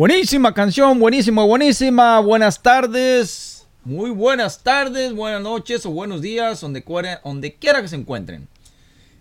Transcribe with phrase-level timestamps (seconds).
[0.00, 2.20] Buenísima canción, buenísima, buenísima.
[2.20, 6.82] Buenas tardes, muy buenas tardes, buenas noches o buenos días, donde,
[7.22, 8.48] donde quiera que se encuentren.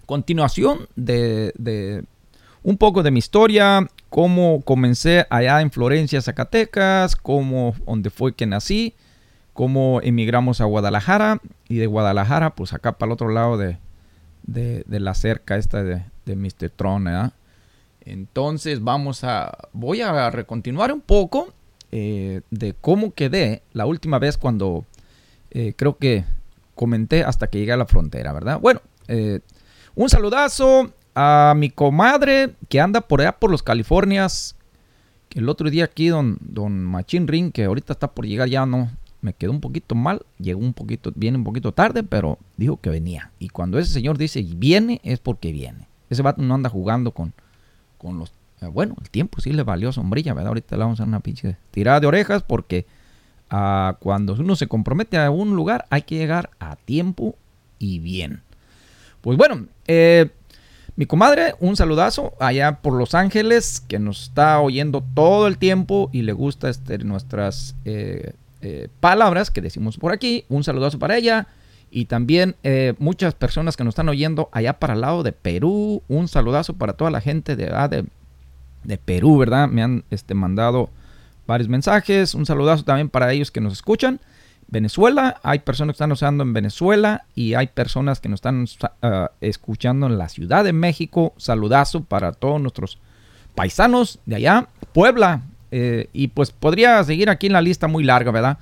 [0.06, 2.04] continuación de, de
[2.62, 8.46] un poco de mi historia, cómo comencé allá en Florencia, Zacatecas, cómo, donde fue que
[8.46, 8.94] nací,
[9.52, 13.78] cómo emigramos a Guadalajara y de Guadalajara, pues acá para el otro lado de,
[14.46, 16.70] de, de la cerca esta de, de Mr.
[16.70, 17.08] Tron,
[18.02, 21.52] Entonces vamos a, voy a recontinuar un poco
[21.92, 24.84] eh, de cómo quedé la última vez cuando
[25.50, 26.24] eh, creo que
[26.74, 28.58] comenté hasta que llegué a la frontera, ¿verdad?
[28.60, 29.40] Bueno, eh,
[29.94, 34.56] un saludazo a mi comadre que anda por allá por los Californias.
[35.28, 38.66] Que el otro día aquí, don, don Machine Ring, que ahorita está por llegar ya,
[38.66, 38.90] no,
[39.24, 42.90] me quedó un poquito mal, llegó un poquito, viene un poquito tarde, pero dijo que
[42.90, 43.30] venía.
[43.38, 45.88] Y cuando ese señor dice viene, es porque viene.
[46.10, 47.32] Ese vato no anda jugando con,
[47.96, 48.34] con los...
[48.60, 50.48] Eh, bueno, el tiempo sí le valió sombrilla, ¿verdad?
[50.48, 52.84] Ahorita le vamos a dar una pinche tirada de orejas porque
[53.48, 57.34] ah, cuando uno se compromete a un lugar hay que llegar a tiempo
[57.78, 58.42] y bien.
[59.22, 60.32] Pues bueno, eh,
[60.96, 66.10] mi comadre, un saludazo allá por Los Ángeles, que nos está oyendo todo el tiempo
[66.12, 68.34] y le gusta este, nuestras eh,
[69.00, 70.44] palabras que decimos por aquí.
[70.48, 71.48] Un saludazo para ella.
[71.90, 76.02] Y también eh, muchas personas que nos están oyendo allá para el lado de Perú.
[76.08, 79.68] Un saludazo para toda la gente de, ah, de, Perú, ¿verdad?
[79.68, 80.90] Me han este, mandado
[81.46, 82.34] varios mensajes.
[82.34, 84.20] Un saludazo también para ellos que nos escuchan.
[84.66, 88.66] Venezuela, hay personas que están usando en Venezuela y hay personas que nos están
[89.02, 91.32] ah, escuchando en la Ciudad de México.
[91.36, 92.98] Saludazo para todos nuestros
[93.54, 94.68] paisanos de allá.
[94.92, 95.42] Puebla,
[95.76, 98.58] eh, y pues podría seguir aquí en la lista muy larga, ¿verdad?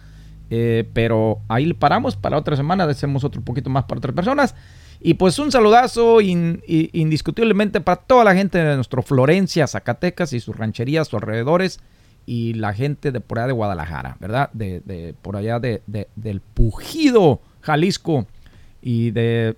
[0.49, 4.55] Eh, pero ahí paramos para otra semana, hacemos otro poquito más para otras personas.
[4.99, 10.57] Y pues un saludazo indiscutiblemente para toda la gente de nuestro Florencia, Zacatecas y sus
[10.57, 11.81] rancherías, sus alrededores.
[12.25, 14.49] Y la gente de por allá de Guadalajara, ¿verdad?
[14.55, 15.83] De, por allá de,
[16.17, 18.27] del Pujido, Jalisco.
[18.81, 19.55] Y de,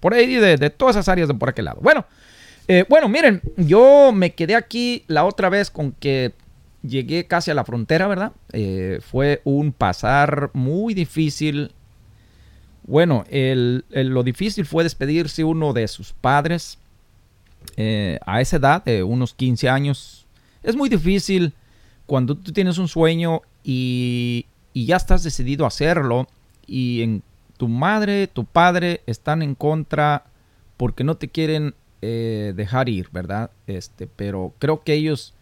[0.00, 1.80] por ahí, de, todas esas áreas de por aquel lado.
[1.80, 2.04] Bueno,
[2.66, 6.34] eh, bueno, miren, yo me quedé aquí la otra vez con que
[6.82, 8.32] llegué casi a la frontera, ¿verdad?
[8.52, 11.72] Eh, fue un pasar muy difícil.
[12.84, 16.78] Bueno, lo difícil fue despedirse uno de sus padres
[17.76, 20.26] eh, a esa edad, de unos 15 años.
[20.62, 21.52] Es muy difícil
[22.06, 26.28] cuando tú tienes un sueño y, ya estás decidido a hacerlo
[26.66, 27.22] y en,
[27.56, 30.24] tu madre, tu padre están en contra
[30.76, 33.50] porque no te quieren eh, dejar ir, ¿verdad?
[33.66, 35.34] Este, pero creo que ellos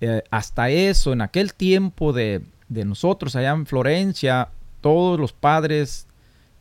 [0.00, 4.48] eh, hasta eso, en aquel tiempo de, nosotros allá en Florencia,
[4.80, 6.06] todos los padres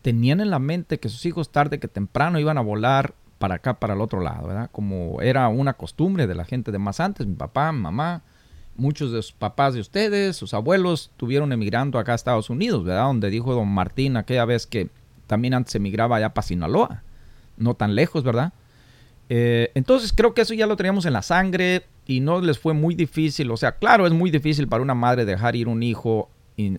[0.02, 3.80] tenían en la mente que sus hijos tarde que temprano iban a volar para acá,
[3.80, 4.70] para el otro lado, ¿verdad?
[4.72, 8.24] Como era una costumbre de la gente de más antes, mi papá, mi mamá,
[8.76, 13.04] muchos de los papás de ustedes, sus abuelos, tuvieron emigrando acá a Estados Unidos, ¿verdad?
[13.04, 14.90] Donde dijo don Martín aquella vez que
[15.28, 17.04] también antes emigraba allá para Sinaloa,
[17.56, 18.52] no tan lejos, ¿verdad?
[19.30, 22.74] Eh, entonces creo que eso ya lo teníamos en la sangre y no les fue
[22.74, 23.52] muy difícil.
[23.52, 26.30] O sea, claro, es muy difícil para una madre dejar ir un hijo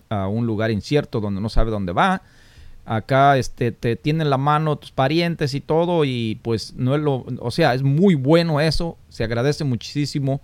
[0.09, 2.21] a un lugar incierto donde no sabe dónde va.
[2.85, 7.25] Acá este, te tienen la mano tus parientes y todo y pues no es lo,
[7.39, 10.41] o sea, es muy bueno eso, se agradece muchísimo,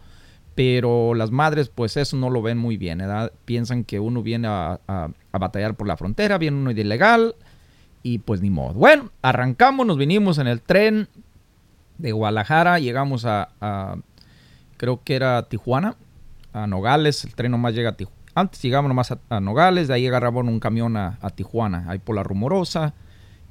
[0.53, 3.31] pero las madres pues eso no lo ven muy bien, ¿verdad?
[3.45, 4.79] Piensan que uno viene a,
[5.31, 7.35] batallar por la frontera, viene uno de ilegal
[8.03, 8.75] y pues ni modo.
[8.75, 11.09] Bueno, arrancamos, nos vinimos en el tren
[11.97, 13.97] de Guadalajara, llegamos a,
[14.77, 15.95] creo que era Tijuana,
[16.53, 18.17] a Nogales, el tren nomás llega a Tijuana.
[18.35, 22.23] Antes llegamos nomás a, Nogales, de ahí agarramos un camión a, Tijuana, ahí por la
[22.23, 22.93] Rumorosa,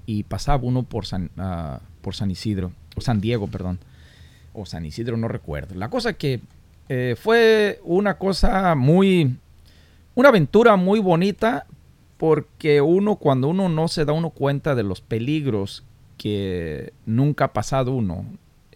[0.06, 3.80] y pasaba uno por San, ah, por San Isidro, o San Diego, perdón,
[4.52, 5.74] o San Isidro, no recuerdo.
[5.74, 6.40] La cosa que
[6.88, 9.36] eh, fue una cosa muy,
[10.14, 11.66] una aventura muy bonita,
[12.16, 15.84] porque uno, cuando uno no se da uno cuenta de los peligros
[16.16, 18.24] que nunca ha pasado uno,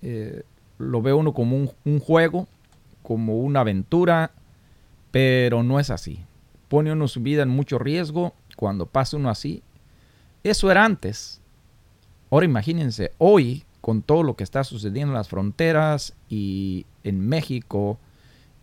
[0.03, 0.43] eh,
[0.79, 2.49] lo ve uno como un, juego,
[3.03, 4.33] como una aventura,
[5.11, 6.21] pero no es así.
[6.69, 9.63] Pone uno su vida en mucho riesgo cuando pasa uno así.
[10.43, 11.41] Eso era antes.
[12.31, 17.99] Ahora imagínense, hoy, con todo lo que está sucediendo en las fronteras y en México,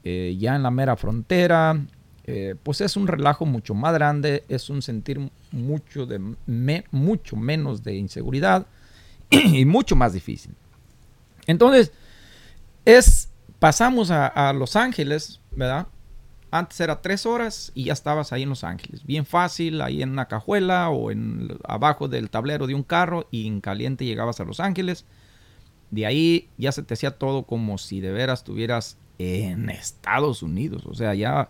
[0.03, 1.79] eh, ya en la mera frontera,
[2.24, 6.20] eh, pues es un relajo mucho más grande, es un sentir mucho, de
[6.92, 8.66] mucho menos de inseguridad
[9.30, 10.54] y mucho más difícil.
[11.46, 11.92] Entonces,
[12.86, 13.30] es,
[13.60, 15.88] pasamos a, Los Ángeles, ¿verdad?
[16.52, 19.06] Antes era tres horas y ya estabas ahí en Los Ángeles.
[19.06, 23.48] Bien fácil, ahí en una cajuela o en abajo del tablero de un carro y
[23.48, 25.06] en caliente llegabas a Los Ángeles.
[25.92, 30.86] De ahí ya se te hacía todo como si de veras estuvieras en Estados Unidos.
[30.86, 31.50] O sea, ya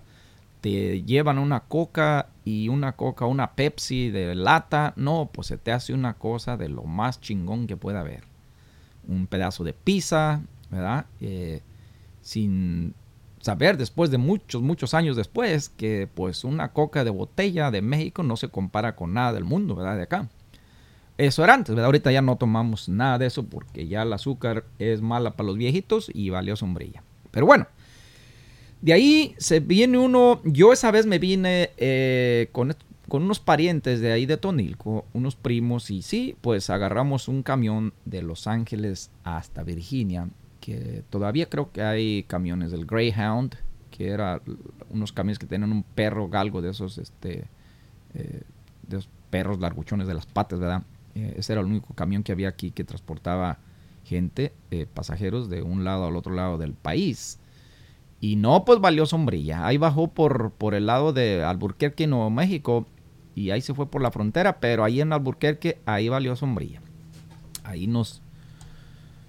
[0.62, 4.94] te llevan una coca y una coca, una Pepsi de lata.
[4.96, 8.24] No, pues se te hace una cosa de lo más chingón que pueda haber.
[9.08, 11.06] Un pedazo de pizza, ¿verdad?
[11.22, 11.62] Eh,
[12.22, 12.94] sin
[13.40, 18.24] saber después de muchos, muchos años después que pues una coca de botella de México
[18.24, 19.96] no se compara con nada del mundo, ¿verdad?
[19.96, 20.28] De acá.
[21.18, 21.86] Eso era antes, ¿verdad?
[21.86, 25.58] Ahorita ya no tomamos nada de eso porque ya el azúcar es mala para los
[25.58, 27.02] viejitos y valió sombrilla.
[27.32, 27.68] Pero bueno,
[28.82, 32.76] de ahí se viene uno, yo esa vez me vine eh, con,
[33.08, 37.94] con, unos parientes de ahí de Tonilco, unos primos, y sí, pues agarramos un camión
[38.06, 40.30] de Los Ángeles hasta Virginia,
[40.60, 43.56] que todavía creo que hay camiones del Greyhound,
[43.90, 44.42] que era
[44.90, 47.46] unos camiones que tienen un perro galgo de esos, este,
[48.14, 48.42] eh,
[48.88, 50.84] de esos perros larguchones de las patas, ¿verdad?
[51.16, 53.58] Eh, ese era el único camión que había aquí que transportaba
[54.04, 54.54] gente,
[54.94, 57.40] pasajeros de un lado al otro lado del país.
[58.20, 59.66] Y no, pues valió sombrilla.
[59.66, 62.88] Ahí bajó por, por el lado de Alburquerque, Nuevo México.
[63.36, 64.60] Y ahí se fue por la frontera.
[64.60, 66.82] Pero ahí en Alburquerque, ahí valió sombrilla.
[67.64, 68.22] Ahí nos...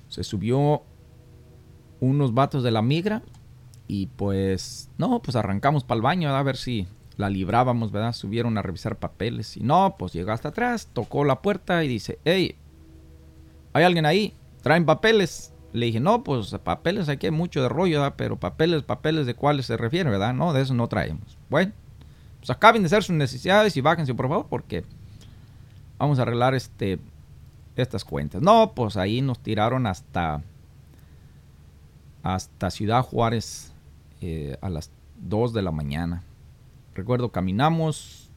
[0.08, 0.82] Se subió
[2.00, 3.22] unos vatos de la migra.
[3.86, 4.90] Y pues...
[4.96, 6.88] No, pues arrancamos para el baño a ver si
[7.18, 8.14] la librábamos, ¿verdad?
[8.14, 9.56] Subieron a revisar papeles.
[9.56, 12.56] Y no, pues llegó hasta atrás, tocó la puerta y dice, hey,
[13.72, 14.34] ¿hay alguien ahí?
[14.62, 15.52] ¿Traen papeles?
[15.72, 18.14] Le dije, no, pues papeles aquí hay mucho de rollo, ¿verdad?
[18.16, 20.32] pero papeles, papeles de cuáles se refiere, ¿verdad?
[20.32, 21.36] No, de eso no traemos.
[21.50, 21.72] Bueno,
[22.38, 24.84] pues acaben de hacer sus necesidades y bájense, por favor, porque
[25.98, 26.98] vamos a arreglar este,
[27.76, 28.40] estas cuentas.
[28.40, 30.42] No, pues ahí nos tiraron hasta,
[32.22, 33.72] hasta Ciudad Juárez
[34.20, 36.22] eh, a las 2 de la mañana.
[36.94, 38.30] Recuerdo, caminamos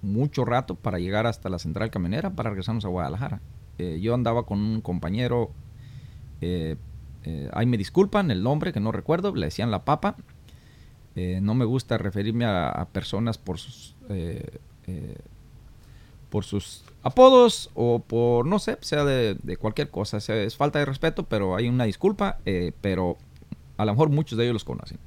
[0.00, 3.40] mucho rato para llegar hasta la central camionera para regresarnos a Guadalajara.
[3.78, 5.50] Eh, yo andaba con un compañero
[6.42, 6.76] eh,
[7.24, 10.16] eh, ahí me disculpan el nombre que no recuerdo, le decían la papa.
[11.14, 13.94] Eh, no me gusta referirme a, personas por sus
[16.28, 20.16] por sus apodos o por no sé, sea de, cualquier cosa.
[20.16, 22.38] es falta de respeto, pero hay una disculpa.
[22.80, 23.16] pero
[23.76, 24.98] a lo mejor muchos de ellos los conocen.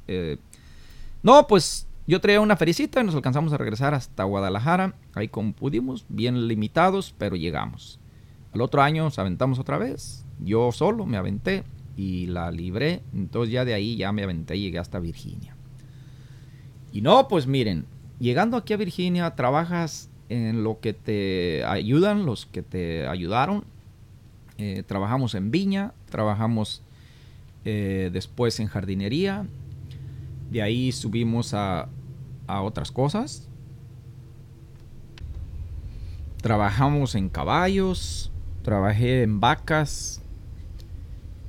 [1.22, 4.94] no, pues yo traía una fericita y nos alcanzamos a regresar hasta Guadalajara.
[5.14, 8.00] Ahí como pudimos, bien limitados, pero llegamos.
[8.54, 10.25] Al otro año nos aventamos otra vez.
[10.40, 11.64] Yo solo me aventé
[11.98, 13.02] y la libré.
[13.14, 15.56] Entonces ya de ahí ya me aventé y llegué hasta Virginia.
[16.92, 17.86] Y no, pues miren,
[18.20, 23.66] llegando aquí a Virginia trabajas en lo que te ayudan, los que te ayudaron.
[24.58, 26.82] Eh, trabajamos en viña, trabajamos
[27.66, 29.46] eh, después en jardinería.
[30.52, 31.90] De ahí subimos a,
[32.48, 33.50] a otras cosas.
[36.42, 40.22] Trabajamos en caballos, trabajé en vacas,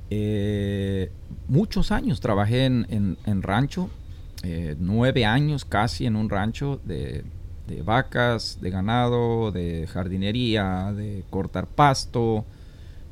[0.09, 1.11] eh,
[1.47, 3.89] muchos años trabajé en, rancho,
[4.43, 7.23] eh, nueve años casi en un rancho de,
[7.83, 12.45] vacas, de ganado, de jardinería, de cortar pasto,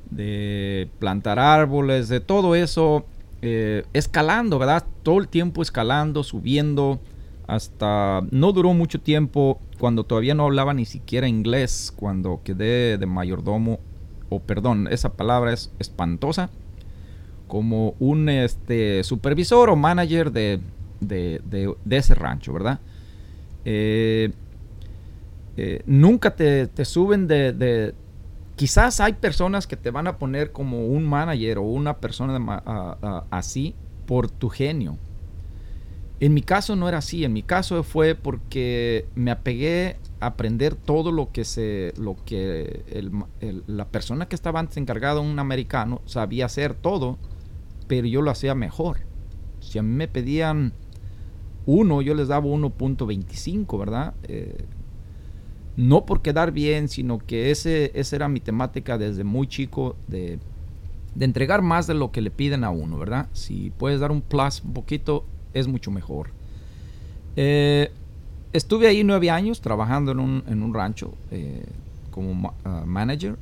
[0.09, 3.05] de plantar árboles, de todo eso,
[3.41, 4.85] eh, escalando, ¿verdad?
[5.03, 6.99] Todo el tiempo escalando, subiendo,
[7.47, 13.05] hasta no duró mucho tiempo cuando todavía no hablaba ni siquiera inglés, cuando quedé de
[13.05, 13.79] mayordomo,
[14.29, 16.49] o perdón, esa palabra es espantosa,
[17.47, 20.59] como un este, supervisor o manager de,
[21.89, 22.79] ese rancho, ¿verdad?
[23.65, 24.31] Eh,
[25.57, 27.93] eh, nunca te, suben de,
[28.55, 32.63] Quizás hay personas que te van a poner como un manager o una persona
[33.29, 33.75] así
[34.05, 34.97] por tu genio
[36.19, 40.75] en mi caso no era así, en mi caso fue porque me apegué a aprender
[40.75, 42.83] todo lo que se, lo que
[43.67, 47.17] la persona que estaba antes encargada, un americano, sabía hacer todo,
[47.87, 48.97] pero yo lo hacía mejor.
[49.59, 50.73] Si a mí me pedían
[51.65, 54.13] uno, yo les daba 1.25, ¿verdad?
[54.23, 54.65] Eh,
[55.77, 60.39] no por quedar bien, sino que ese, esa era mi temática desde muy chico de,
[61.15, 63.27] de entregar más de lo que le piden a uno, ¿verdad?
[63.33, 66.29] Si puedes dar un plus un poquito, es mucho mejor.
[67.35, 67.91] Eh,
[68.53, 71.65] estuve ahí nueve años trabajando en un, rancho eh,
[72.11, 73.37] como ah, manager.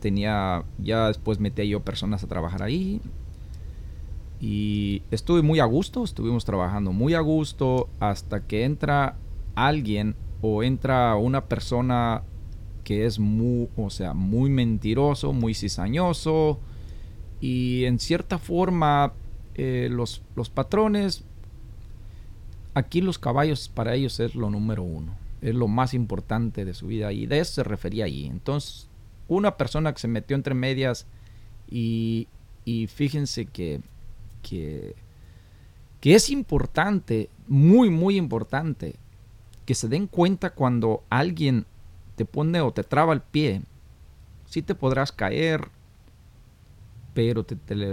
[0.00, 3.00] Tenía, ya después metí yo personas a trabajar ahí.
[4.40, 9.16] Y estuve muy a gusto, estuvimos trabajando muy a gusto hasta que entra
[9.54, 12.22] alguien o entra una persona
[12.84, 16.60] que es muy, o sea, muy mentiroso, muy cizañoso
[17.40, 19.12] y en cierta forma
[19.54, 21.24] eh, los, los patrones
[22.76, 26.88] Aquí los caballos para ellos es lo número uno, es lo más importante de su
[26.88, 28.26] vida y de eso se refería ahí.
[28.26, 28.90] Entonces,
[29.28, 31.06] una persona que se metió entre medias
[31.70, 32.28] y,
[32.88, 33.80] fíjense que,
[34.46, 34.94] que,
[36.00, 38.94] que es importante, muy, muy importante,
[39.64, 41.66] que se den cuenta cuando alguien
[42.14, 43.62] te pone o te traba el pie,
[44.44, 45.68] sí te podrás caer,
[47.12, 47.44] pero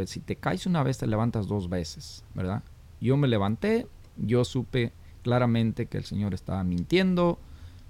[0.05, 2.61] si te caes una vez te levantas dos veces, ¿verdad?
[3.01, 4.93] Yo me levanté, yo supe
[5.23, 7.39] claramente que el Señor estaba mintiendo,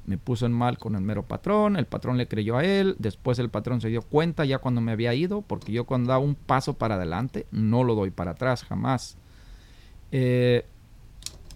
[0.05, 3.39] me puso en mal con el mero patrón, el patrón le creyó a él, después
[3.39, 6.35] el patrón se dio cuenta ya cuando me había ido, porque yo cuando da un
[6.35, 9.17] paso para adelante, no lo doy para atrás jamás.
[10.11, 10.65] Eh,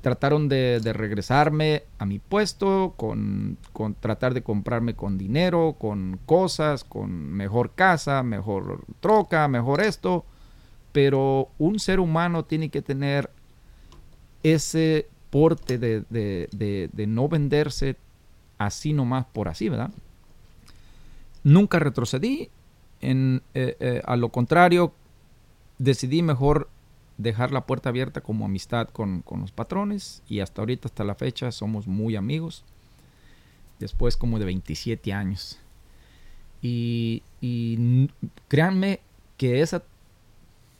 [0.02, 3.58] trataron de, regresarme a mi puesto, con,
[4.00, 10.26] tratar de comprarme con dinero, con cosas, con mejor casa, mejor troca, mejor esto,
[10.94, 13.30] pero un ser humano tiene que tener
[14.44, 17.98] ese porte de, no venderse
[18.58, 19.92] así nomás por así, ¿verdad?
[21.44, 22.50] Nunca retrocedí,
[23.02, 24.94] en, eh, eh, a lo contrario,
[25.78, 26.70] decidí mejor
[27.18, 31.52] dejar la puerta abierta como amistad con, los patrones y hasta ahorita, hasta la fecha,
[31.52, 32.64] somos muy amigos,
[33.80, 35.60] después como de 27 años.
[36.62, 38.10] Y, y
[38.48, 39.00] créanme
[39.38, 39.84] que esa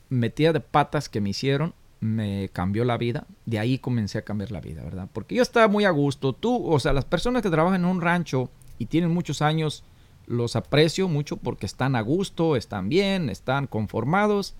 [0.08, 3.26] metida de patas que me hicieron me cambió la vida.
[3.46, 5.08] De ahí comencé a cambiar la vida, ¿verdad?
[5.12, 6.32] Porque yo estaba muy a gusto.
[6.32, 9.84] Tú, o sea, las personas que trabajan en un rancho y tienen muchos años,
[10.26, 14.54] los aprecio mucho porque están a gusto, están bien, están conformados,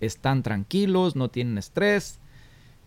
[0.00, 2.18] están tranquilos, no tienen estrés.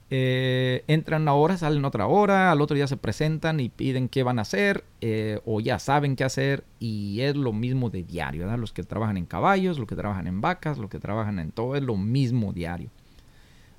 [0.10, 4.24] Eh, entran una hora, salen otra hora, al otro día se presentan y piden qué
[4.24, 8.44] van a hacer eh, o ya saben qué hacer y es lo mismo de diario,
[8.44, 8.58] ¿verdad?
[8.58, 11.76] Los que trabajan en caballos, los que trabajan en vacas, los que trabajan en todo,
[11.76, 12.90] es lo mismo diario.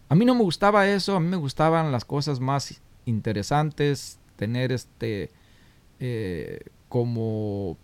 [0.09, 4.73] A mí no me gustaba eso, a mí me gustaban las cosas más interesantes, tener
[4.73, 5.31] este
[6.00, 7.77] eh, como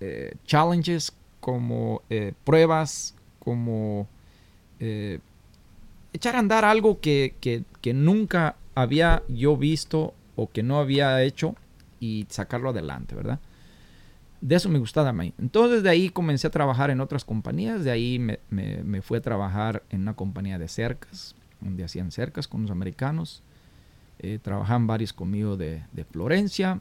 [0.00, 4.06] eh, challenges, como eh, pruebas, como
[6.12, 11.54] echar a andar algo que, que, nunca había yo visto o que no había hecho
[12.00, 13.38] y sacarlo adelante, ¿verdad?
[14.40, 15.32] De eso me gustaba a mí.
[15.38, 19.18] Entonces de ahí comencé a trabajar en otras compañías, de ahí me, me, me fui
[19.18, 23.42] a trabajar en una compañía de cercas, donde hacían cercas con los americanos.
[24.18, 26.80] Eh, trabajaban varios conmigo de, Florencia.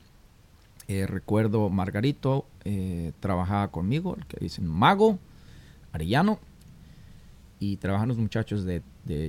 [0.88, 5.18] Eh, recuerdo Margarito eh, trabajaba conmigo, el que dicen Mago,
[5.92, 6.40] Arellano.
[7.60, 8.82] Y trabajan los muchachos de,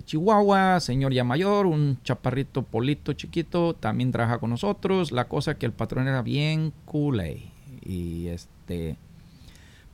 [0.05, 5.13] Chihuahua, señor ya mayor, un chaparrito polito chiquito, también trabaja con nosotros.
[5.13, 7.23] La cosa que el patrón era bien cool.
[7.85, 8.97] Y este,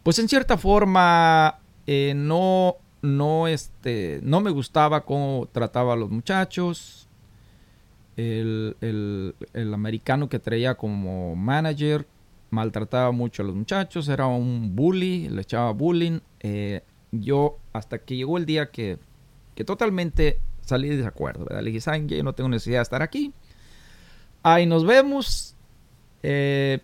[0.03, 7.09] pues en cierta forma no no, este, no me gustaba cómo trataba a los muchachos.
[8.17, 9.35] El,
[9.73, 12.07] americano que traía como manager
[12.51, 16.21] maltrataba mucho a los muchachos, era un bully, le echaba bullying.
[16.41, 18.99] Eh, yo, hasta que llegó el día que,
[19.55, 21.63] que totalmente salí de desacuerdo, ¿verdad?
[21.63, 23.33] Le dije, ¿saben Yo no tengo necesidad de estar aquí.
[24.43, 25.55] Ahí nos vemos.
[26.23, 26.81] Eh,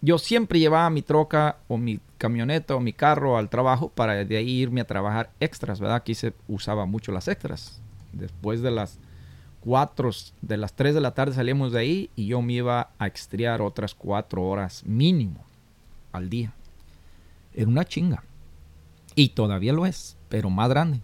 [0.00, 4.36] yo siempre llevaba mi troca o mi camioneta o mi carro al trabajo para de
[4.36, 5.96] ahí irme a trabajar extras, ¿verdad?
[5.96, 7.80] Aquí se usaba mucho las extras.
[8.12, 8.98] Después de las
[9.60, 10.10] 4,
[10.42, 13.60] de las 3 de la tarde salíamos de ahí y yo me iba a extriar
[13.60, 15.44] otras 4 horas mínimo
[16.12, 16.52] al día.
[17.54, 18.22] Era una chinga.
[19.14, 21.00] Y todavía lo es, pero más grande.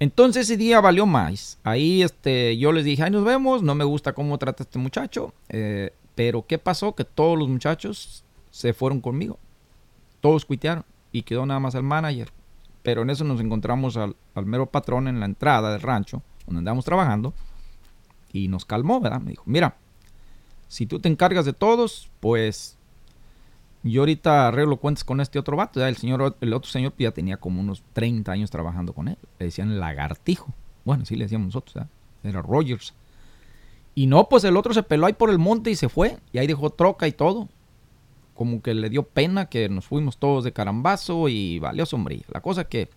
[0.00, 1.58] Entonces ese día valió más.
[1.62, 5.32] Ahí este, yo les dije, ahí nos vemos, no me gusta cómo trata este muchacho.
[5.48, 6.94] Eh, pero ¿qué pasó?
[6.94, 9.38] Que todos los muchachos se fueron conmigo.
[10.22, 12.32] Todos cuitearon y quedó nada más el manager.
[12.82, 16.84] Pero en eso nos encontramos al, mero patrón en la entrada del rancho, donde andamos
[16.84, 17.34] trabajando.
[18.32, 19.20] Y nos calmó, ¿verdad?
[19.20, 19.76] Me dijo, mira,
[20.68, 22.78] si tú te encargas de todos, pues
[23.82, 25.84] yo ahorita arreglo cuentas con este otro vato.
[25.84, 29.18] El, señor, el otro señor ya tenía como unos 30 años trabajando con él.
[29.40, 30.54] Le decían lagartijo.
[30.84, 31.84] Bueno, sí le decíamos nosotros.
[32.22, 32.94] Era Rogers.
[33.96, 36.18] Y no, pues el otro se peló ahí por el monte y se fue.
[36.32, 37.48] Y ahí dejó troca y todo.
[38.34, 42.24] Como que le dio pena que nos fuimos todos de carambazo y valió sombrilla.
[42.32, 42.88] La cosa que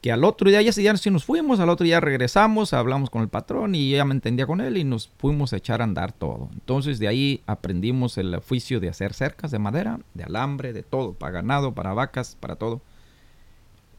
[0.00, 3.22] que al otro día, ya ya sí nos fuimos, al otro día regresamos, hablamos con
[3.22, 6.12] el patrón y ella me entendía con él y nos fuimos a echar a andar
[6.12, 6.48] todo.
[6.52, 11.14] Entonces de ahí aprendimos el oficio de hacer cercas de madera, de alambre, de todo,
[11.14, 12.80] para ganado, para vacas, para todo.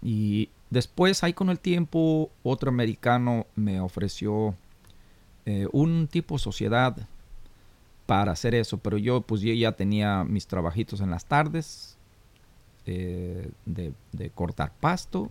[0.01, 4.55] Y después ahí con el tiempo otro americano me ofreció
[5.45, 6.95] eh, un tipo de sociedad
[8.09, 11.95] para hacer eso, pero yo pues yo ya tenía mis trabajitos en las tardes
[12.87, 13.93] eh, de,
[14.31, 15.29] cortar pasto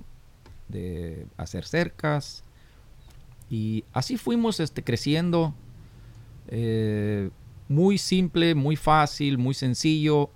[0.68, 2.44] de hacer cercas.
[3.50, 5.54] Y así fuimos este, creciendo.
[6.46, 7.30] Eh,
[7.66, 10.30] muy simple, muy fácil, muy sencillo.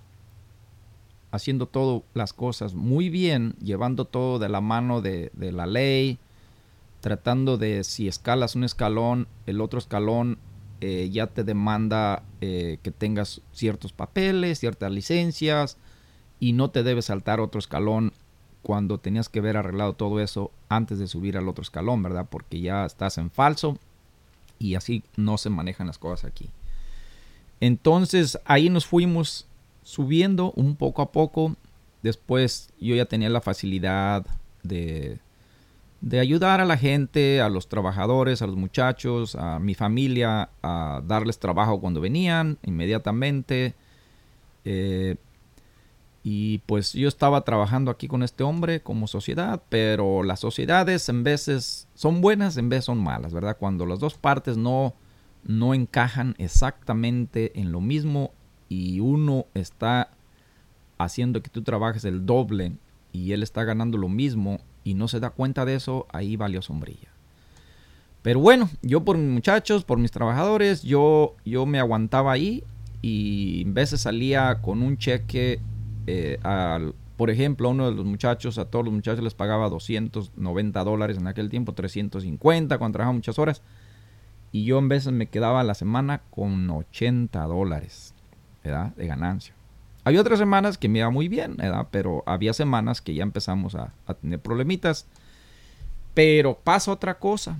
[1.31, 6.19] Haciendo todo las cosas muy bien, llevando todo de la mano de, la ley.
[6.99, 10.39] Tratando de si escalas un escalón, el otro escalón
[10.85, 15.77] eh, ya te demanda eh, que tengas ciertos papeles, ciertas licencias
[16.41, 18.11] y no te debes saltar otro escalón
[18.63, 22.27] cuando tenías que ver arreglado todo eso antes de subir al otro escalón, ¿verdad?
[22.29, 23.77] Porque ya estás en falso
[24.59, 26.49] y así no se manejan las cosas aquí.
[27.61, 29.47] Entonces ahí nos fuimos
[29.83, 31.55] subiendo un poco a poco.
[32.01, 34.25] Después yo ya tenía la facilidad
[34.63, 35.19] de,
[36.03, 41.01] de ayudar a la gente, a los trabajadores, a los muchachos, a mi familia, a
[41.07, 43.73] darles trabajo cuando venían inmediatamente.
[44.65, 45.15] Eh,
[46.21, 51.23] y pues yo estaba trabajando aquí con este hombre como sociedad, pero las sociedades en
[51.23, 53.55] veces son buenas, en veces son malas, ¿verdad?
[53.57, 54.95] Cuando las dos partes no,
[55.45, 58.33] no encajan exactamente en lo mismo
[58.67, 60.09] y uno está
[60.97, 62.73] haciendo que tú trabajes el doble
[63.13, 66.61] y él está ganando lo mismo y no se da cuenta de eso, ahí valió
[66.61, 67.09] sombrilla.
[68.21, 72.63] Pero bueno, yo por mis muchachos, por mis trabajadores, yo, yo me aguantaba ahí
[73.01, 75.59] y en veces salía con un cheque
[76.07, 76.39] eh,
[77.17, 81.17] por ejemplo, a uno de los muchachos, a todos los muchachos les pagaba 290 dólares
[81.17, 83.61] en aquel tiempo, 350 cuando trabajaba muchas horas.
[84.51, 88.13] Y yo en veces me quedaba la semana con 80 dólares
[88.63, 89.53] de ganancia.
[90.03, 91.57] Había otras semanas que me iba muy bien,
[91.91, 95.05] pero había semanas que ya empezamos a, tener problemitas.
[96.13, 97.57] Pero pasa otra cosa.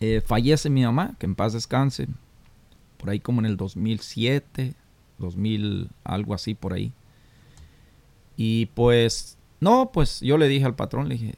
[0.00, 2.06] Eh, fallece mi mamá, que en paz descanse,
[2.98, 4.74] por ahí como en el 2007,
[5.18, 6.92] 2000, algo así por ahí.
[8.36, 11.34] Y pues, no, pues yo le dije al patrón, le dije,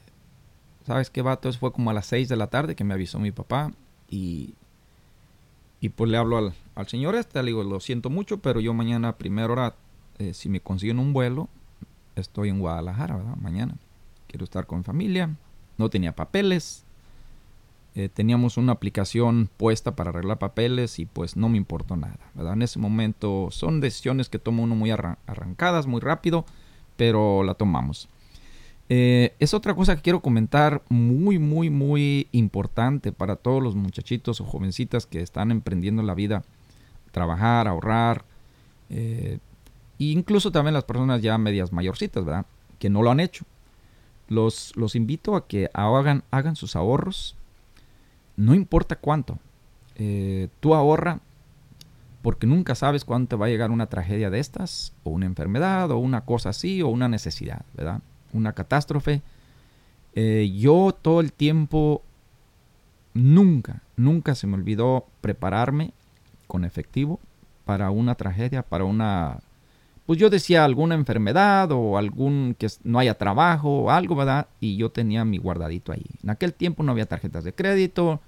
[0.87, 1.49] ¿sabes qué, vato?
[1.49, 3.73] Eso fue como a las 6 de la tarde que me avisó mi papá.
[4.11, 4.55] Y,
[5.81, 8.75] y pues le hablo al, al señor este, le digo, lo siento mucho, pero yo
[8.75, 9.75] mañana a primera hora,
[10.19, 11.49] eh, si me consiguen un vuelo,
[12.16, 13.37] estoy en Guadalajara, ¿verdad?
[13.37, 13.75] Mañana.
[14.27, 15.31] Quiero estar con familia.
[15.79, 16.85] No tenía papeles.
[17.97, 22.53] Eh, teníamos una aplicación puesta para arreglar papeles y pues no me importó nada, ¿verdad?
[22.53, 26.45] En ese momento son decisiones que toma uno muy arrancadas, muy rápido
[27.01, 28.11] pero la tomamos.
[28.92, 34.40] Eh, es otra cosa que quiero comentar muy, muy, muy importante para todos los muchachitos
[34.40, 36.42] o jovencitas que están emprendiendo la vida,
[37.12, 38.24] trabajar, ahorrar,
[38.88, 39.38] eh,
[40.00, 42.46] e incluso también las personas ya medias mayorcitas, ¿verdad?
[42.81, 43.44] Que no lo han hecho.
[44.26, 47.37] Los, los invito a que hagan, hagan sus ahorros,
[48.37, 49.38] no importa cuánto.
[49.94, 51.20] Eh, tú ahorra
[52.22, 55.92] porque nunca sabes cuándo te va a llegar una tragedia de estas, o una enfermedad,
[55.92, 58.00] o una cosa así, o una necesidad, ¿verdad?
[58.33, 59.23] Una catástrofe.
[60.14, 62.03] Eh, yo todo el tiempo,
[63.14, 65.93] nunca, nunca se me olvidó prepararme
[66.47, 67.21] con efectivo
[67.64, 69.38] para una tragedia, para una,
[70.07, 74.49] pues yo decía alguna enfermedad o algún que no haya trabajo o algo, ¿verdad?
[74.59, 76.07] Y yo tenía mi guardadito ahí.
[76.23, 78.21] En aquel tiempo no había tarjetas de crédito,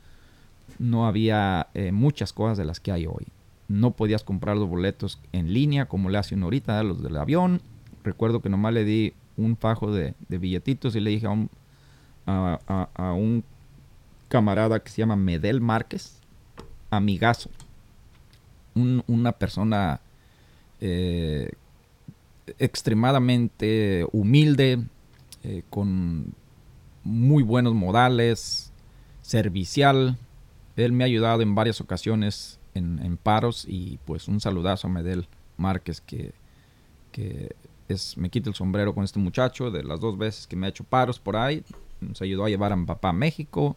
[0.78, 3.26] no había eh, muchas cosas de las que hay hoy
[3.72, 7.62] no podías comprar los boletos en línea como le hacen ahorita los del avión.
[8.04, 11.50] Recuerdo que nomás le di un fajo de, billetitos y le dije a un,
[12.26, 13.44] a, un
[14.28, 16.20] camarada que se llama Medel Márquez,
[16.90, 17.50] amigazo,
[18.74, 20.00] una persona
[20.80, 21.52] eh,
[22.58, 24.82] extremadamente humilde,
[25.44, 26.34] eh, con
[27.04, 28.72] muy buenos modales,
[29.22, 30.16] servicial.
[30.76, 35.28] Él me ha ayudado en varias ocasiones en, paros y pues un saludazo a Medel
[35.56, 36.32] Márquez que,
[37.12, 37.54] que
[37.88, 40.70] es, me quita el sombrero con este muchacho de las dos veces que me ha
[40.70, 41.62] hecho paros por ahí.
[42.00, 43.76] Nos ayudó a llevar a mi papá a México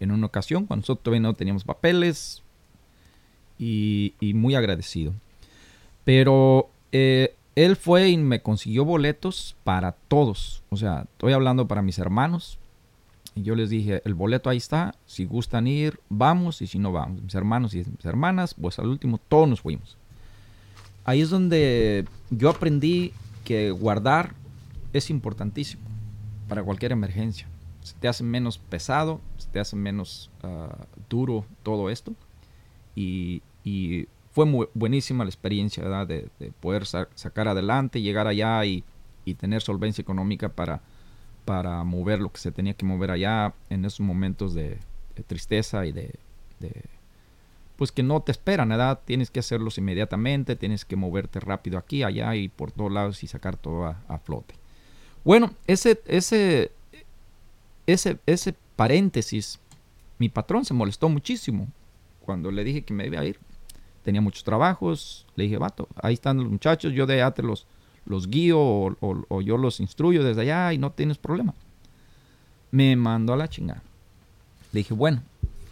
[0.00, 2.42] en una ocasión cuando nosotros todavía no teníamos papeles
[3.58, 5.12] y, muy agradecido.
[6.04, 10.62] Pero eh, él fue y me consiguió boletos para todos.
[10.70, 12.58] O sea, estoy hablando para mis hermanos.
[13.34, 14.94] Y yo les dije, el boleto ahí está.
[15.04, 16.62] Si gustan ir, vamos.
[16.62, 17.22] Y si no, vamos.
[17.22, 19.98] Mis hermanos y mis hermanas, pues al último todos nos fuimos.
[21.04, 23.12] Ahí es donde yo aprendí
[23.70, 24.34] guardar
[24.92, 25.82] es importantísimo
[26.48, 27.46] para cualquier emergencia.
[27.82, 32.12] Se te hace menos pesado, se te hace menos ah, duro todo esto.
[32.94, 36.28] Y, y fue muy buenísima la experiencia De,
[36.60, 38.84] poder sacar adelante, llegar allá y,
[39.38, 40.80] tener solvencia económica para,
[41.44, 44.78] para mover lo que se tenía que mover allá en esos momentos de,
[45.28, 46.18] tristeza y de,
[47.80, 49.00] pues que no te esperan, ¿verdad?
[49.06, 53.26] Tienes que hacerlos inmediatamente, tienes que moverte rápido aquí, allá y por todos lados y
[53.26, 54.54] sacar todo a, flote.
[55.24, 56.72] Bueno, ese, ese,
[57.86, 59.60] ese, ese paréntesis,
[60.18, 61.68] mi patrón se molestó muchísimo
[62.20, 63.38] cuando le dije que me iba a ir
[64.02, 65.24] tenía muchos trabajos.
[65.34, 67.66] Le dije, vato, ahí están los muchachos, yo de allá te los,
[68.04, 71.54] los guío o, yo los instruyo desde allá y no tienes problema.
[72.72, 73.82] Me mandó a la chingada.
[74.72, 75.22] Le dije, bueno.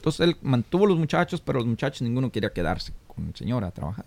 [0.08, 3.70] Entonces él mantuvo los muchachos, pero los muchachos ninguno quería quedarse con el señor a
[3.70, 4.06] trabajar.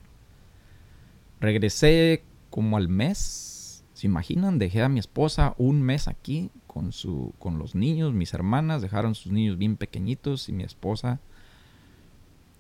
[1.40, 3.84] Regresé como al mes.
[3.94, 4.58] ¿Se imaginan?
[4.58, 9.14] Dejé a mi esposa un mes aquí con, su, con los niños, mis hermanas dejaron
[9.14, 11.20] sus niños bien pequeñitos y mi esposa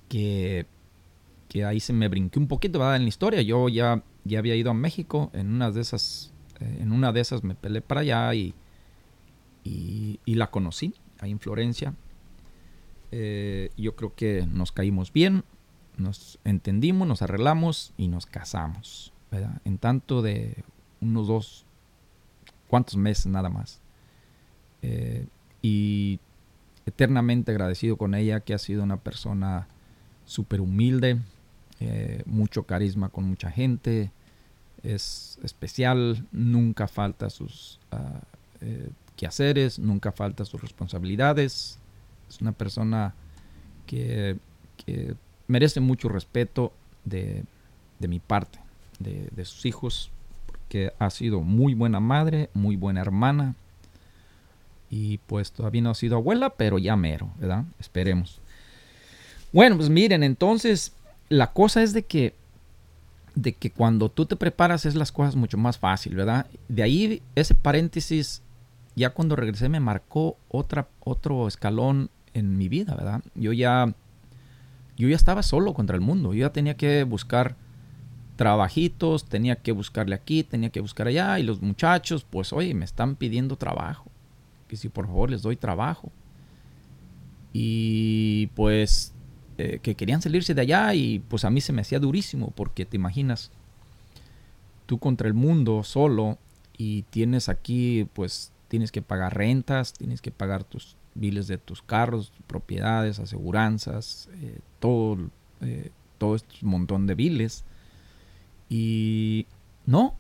[0.07, 0.67] que
[1.51, 2.95] que ahí se me brinqué un poquito ¿verdad?
[2.95, 3.41] en la historia.
[3.41, 7.19] Yo ya, ya había ido a México, en una de esas, eh, en una de
[7.19, 8.55] esas me peleé para allá y,
[9.65, 11.93] y, la conocí ahí en Florencia.
[13.11, 15.43] Eh, yo creo que nos caímos bien,
[15.97, 19.13] nos entendimos, nos arreglamos y nos casamos.
[19.63, 20.55] En tanto de
[20.99, 21.65] unos dos,
[22.67, 23.79] cuantos meses nada más.
[24.81, 25.25] Eh,
[25.61, 26.19] y
[26.85, 29.67] eternamente agradecido con ella, que ha sido una persona
[30.25, 31.19] súper humilde,
[31.79, 34.11] eh, mucho carisma con mucha gente,
[34.83, 38.21] es especial, nunca falta sus ah,
[38.61, 41.79] eh, quehaceres, nunca falta sus responsabilidades.
[42.31, 43.13] Es una persona
[43.85, 44.37] que,
[45.47, 46.71] merece mucho respeto
[47.03, 47.43] de,
[47.99, 48.59] mi parte,
[48.99, 50.11] de, de, sus hijos,
[50.69, 53.55] que ha sido muy buena madre, muy buena hermana.
[54.89, 57.65] Y pues todavía no ha sido abuela, pero ya mero, ¿verdad?
[57.79, 58.39] Esperemos.
[59.51, 60.93] Bueno, pues miren, entonces
[61.27, 62.33] la cosa es de que,
[63.35, 66.45] de que cuando tú te preparas es las cosas mucho más fácil, ¿verdad?
[66.69, 68.41] De ahí ese paréntesis,
[68.95, 73.21] ya cuando regresé me marcó otra, otro escalón en mi vida, ¿verdad?
[73.35, 73.93] Yo ya,
[74.97, 77.55] yo ya estaba solo contra el mundo, yo ya tenía que buscar
[78.35, 82.85] trabajitos, tenía que buscarle aquí, tenía que buscar allá, y los muchachos, pues oye, me
[82.85, 84.09] están pidiendo trabajo,
[84.67, 86.11] que si por favor les doy trabajo.
[87.53, 89.13] Y pues
[89.57, 92.83] eh, que querían salirse de allá y pues a mí se me hacía durísimo porque
[92.83, 93.51] te imaginas
[94.87, 96.39] tú contra el mundo solo
[96.77, 101.81] y tienes aquí pues tienes que pagar rentas, tienes que pagar tus biles de tus
[101.81, 105.17] carros, propiedades, aseguranzas, eh, todo,
[105.61, 107.63] eh, todo este montón de biles.
[108.69, 109.47] Y
[109.85, 110.15] no,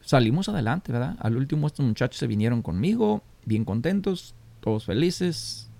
[0.00, 1.16] salimos adelante, ¿verdad?
[1.20, 5.70] Al último estos muchachos se vinieron conmigo, bien contentos, todos felices.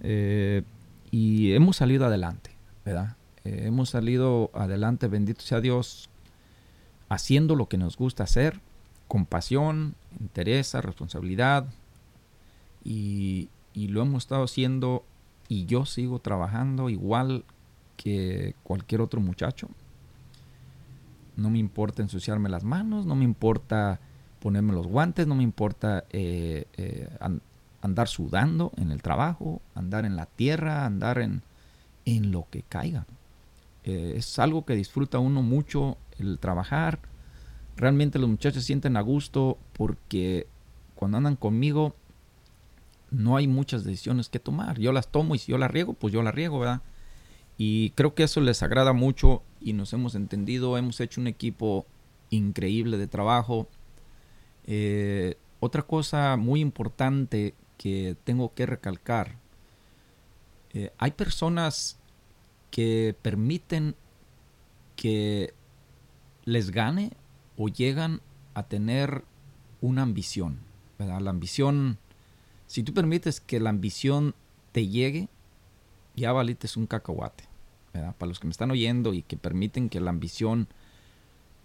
[0.00, 0.62] Eh,
[1.10, 2.50] y hemos salido adelante,
[2.84, 3.16] ¿verdad?
[3.44, 6.08] Hemos salido adelante, bendito sea Dios,
[7.10, 8.60] haciendo lo que nos gusta hacer,
[9.06, 11.66] con pasión, interés, responsabilidad,
[12.84, 15.04] y, lo hemos estado haciendo
[15.48, 17.44] y yo sigo trabajando igual
[17.96, 19.68] que cualquier otro muchacho.
[21.36, 23.98] No me importa ensuciarme las manos, no me importa
[24.38, 27.08] ponerme los guantes, no me importa eh, eh,
[27.80, 31.42] andar sudando en el trabajo, andar en la tierra, andar en,
[32.04, 33.06] en lo que caiga.
[33.84, 37.00] Eh, es algo que disfruta uno mucho el trabajar.
[37.76, 40.46] Realmente los muchachos sienten a gusto porque
[40.94, 41.94] cuando andan conmigo
[43.10, 44.78] no hay muchas decisiones que tomar.
[44.78, 46.82] Yo las tomo y si yo las riego, pues yo las riego, ¿verdad?
[47.56, 50.76] Y creo que eso les agrada mucho y nos hemos entendido.
[50.76, 51.86] Hemos hecho un equipo
[52.30, 53.68] increíble de trabajo.
[54.66, 59.36] Eh, otra cosa muy importante que tengo que recalcar
[60.76, 61.98] Eh, hay personas
[62.72, 63.94] que permiten
[64.96, 65.54] que
[66.44, 67.12] les gane
[67.56, 68.20] o llegan
[68.54, 69.22] a tener
[69.80, 70.58] una ambición.
[70.98, 71.98] La ambición,
[72.66, 74.34] si tú permites que la ambición
[74.72, 75.28] te llegue,
[76.16, 77.44] ya valites un cacahuate.
[77.92, 80.66] Para los que me están oyendo y que permiten que la ambición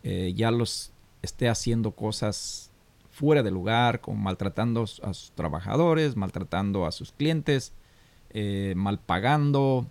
[0.03, 0.91] eh, ya los
[1.23, 2.69] esté haciendo cosas
[3.09, 7.73] fuera de lugar, como maltratando a sus trabajadores, maltratando a sus clientes,
[8.29, 9.87] eh, mal pagando,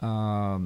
[0.00, 0.60] ah,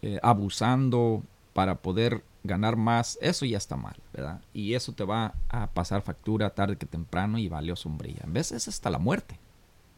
[0.00, 4.40] eh, abusando para poder ganar más, eso ya está mal, ¿verdad?
[4.52, 8.22] Y eso te va a pasar factura tarde que temprano y valió sombrilla.
[8.24, 9.38] En vez es hasta la muerte,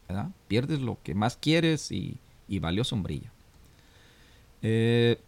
[0.07, 0.29] ¿verdad?
[0.47, 2.17] Pierdes lo que más quieres y,
[2.59, 3.31] valió sombrilla.
[4.61, 5.21] Eh,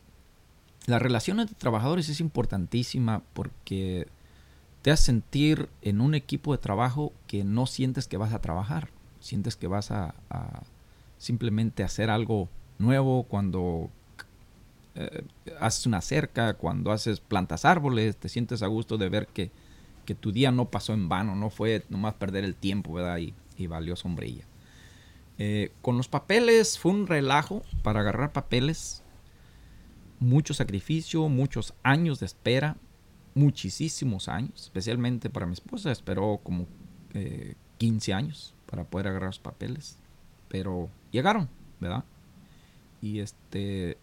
[0.86, 4.08] la relación entre trabajadores es importantísima porque
[4.84, 8.89] te hace sentir en un equipo de trabajo que no sientes que vas a trabajar,
[9.21, 10.13] sientes que vas a,
[11.17, 12.49] simplemente hacer algo
[12.80, 13.89] nuevo cuando
[14.95, 15.23] eh,
[15.60, 19.51] haces una cerca, cuando haces plantas árboles, te sientes a gusto de ver que,
[20.19, 23.17] tu día no pasó en vano, no fue nomás perder el tiempo, ¿verdad?
[23.17, 23.34] Y,
[23.67, 24.43] valió sombrilla.
[25.38, 29.01] Eh, con los papeles fue un relajo para agarrar papeles,
[30.19, 32.75] mucho sacrificio, muchos años de espera,
[33.34, 36.67] muchísimos años, especialmente para mi esposa, esperó como
[37.77, 39.97] 15 eh, años para poder agarrar los papeles,
[40.49, 42.03] pero llegaron, ¿verdad?
[43.01, 43.97] Y este,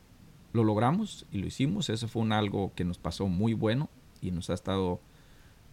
[0.53, 1.91] lo logramos y lo hicimos.
[1.91, 3.89] Eso fue un algo que nos pasó muy bueno
[4.21, 5.01] y nos ha estado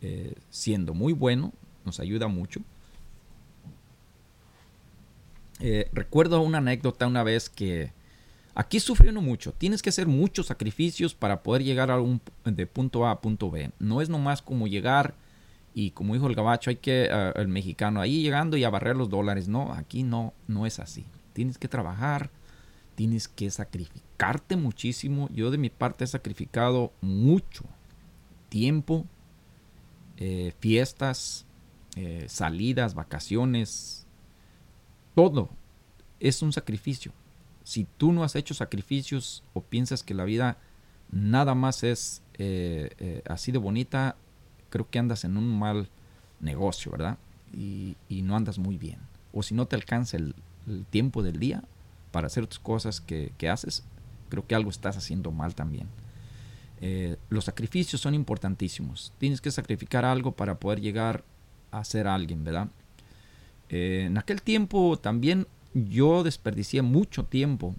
[0.01, 1.53] eh, siendo muy bueno.
[1.85, 2.61] Nos ayuda mucho.
[5.59, 7.91] Eh, recuerdo una anécdota una vez que
[8.53, 9.53] aquí sufriendo mucho.
[9.53, 13.49] Tienes que hacer muchos sacrificios para poder llegar a un, de punto A a punto
[13.49, 13.71] B.
[13.79, 15.15] No es nomás como llegar
[15.73, 18.95] y como dijo el gabacho, hay que, eh, el mexicano, ahí llegando y a barrer
[18.95, 19.47] los dólares.
[19.47, 21.05] No, aquí no, no es así.
[21.33, 22.31] Tienes que trabajar,
[22.97, 25.29] tienes que sacrificarte muchísimo.
[25.31, 27.63] Yo de mi parte he sacrificado mucho
[28.49, 29.05] tiempo,
[30.17, 31.45] eh, fiestas,
[31.95, 34.07] eh, salidas, vacaciones,
[35.13, 35.51] todo
[36.19, 37.13] es un sacrificio.
[37.63, 40.57] Si tú no has hecho sacrificios o piensas que la vida
[41.11, 44.15] nada más es eh, así de bonita,
[44.71, 45.87] creo que andas en un mal
[46.39, 47.19] negocio, ¿verdad?
[47.53, 48.97] Y, no andas muy bien.
[49.33, 50.33] O si no te alcanza el
[50.89, 51.63] tiempo del día,
[52.17, 53.83] para hacer tus cosas que, haces,
[54.29, 55.87] creo que algo estás haciendo mal también.
[56.81, 59.13] Eh, los sacrificios son importantísimos.
[59.19, 61.23] Tienes que sacrificar algo para poder llegar
[61.69, 62.69] a ser alguien, ¿verdad?
[63.69, 67.75] Eh, en aquel tiempo también yo desperdicié mucho tiempo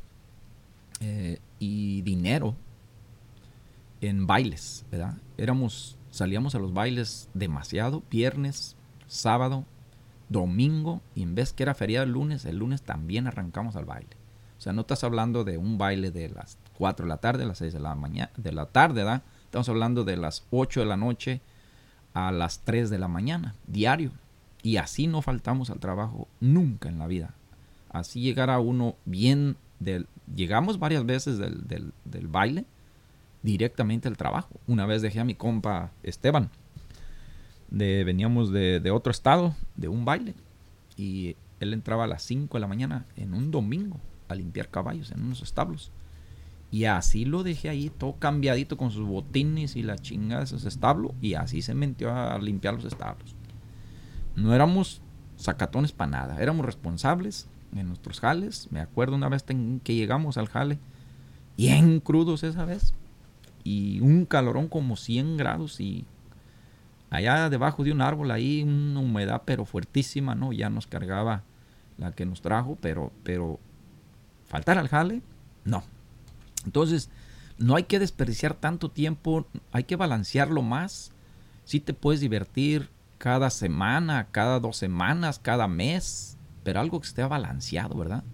[1.00, 2.54] eh, y dinero
[4.00, 5.16] en bailes, ¿verdad?
[5.36, 8.76] Éramos, salíamos a los bailes demasiado, viernes,
[9.08, 9.64] sábado,
[10.28, 14.17] domingo, y en vez que era feriado el lunes, el lunes también arrancamos al baile.
[14.58, 17.46] O sea, no estás hablando de un baile de las 4 de la tarde a
[17.46, 19.22] las 6 de la mañana, de la tarde, ¿verdad?
[19.44, 21.40] Estamos hablando de las 8 de la noche
[22.12, 24.10] a las 3 de la mañana, diario.
[24.64, 27.34] Y así no faltamos al trabajo nunca en la vida.
[27.90, 30.08] Así llegará uno bien del...
[30.34, 31.64] Llegamos varias veces del,
[32.04, 32.64] del, baile
[33.44, 34.50] directamente al trabajo.
[34.66, 36.50] Una vez dejé a mi compa Esteban.
[37.70, 40.34] De, veníamos de, de otro estado, de un baile.
[40.96, 45.10] Y él entraba a las 5 de la mañana en un domingo a limpiar caballos
[45.10, 45.90] en unos establos.
[46.70, 50.64] Y así lo dejé ahí, todo cambiadito con sus botines y la chinga de esos
[50.64, 51.12] establos.
[51.20, 53.34] Y así se metió a limpiar los establos.
[54.36, 55.00] No éramos
[55.36, 58.68] sacatones para nada, éramos responsables en nuestros jales.
[58.70, 60.78] Me acuerdo una vez que llegamos al jale,
[61.56, 62.94] bien crudos esa vez.
[63.64, 66.04] Y un calorón como 100 grados y
[67.10, 70.52] allá debajo de un árbol ahí una humedad pero fuertísima, ¿no?
[70.52, 71.42] Ya nos cargaba
[71.96, 73.58] la que nos trajo, pero, pero
[74.48, 75.22] faltar al jale,
[75.64, 75.84] no.
[76.64, 77.10] Entonces,
[77.58, 81.12] no hay que desperdiciar tanto tiempo, hay que balancearlo más.
[81.64, 87.22] Si te puedes divertir cada semana, cada dos semanas, cada mes, pero algo que esté
[87.24, 88.24] balanceado, ¿verdad?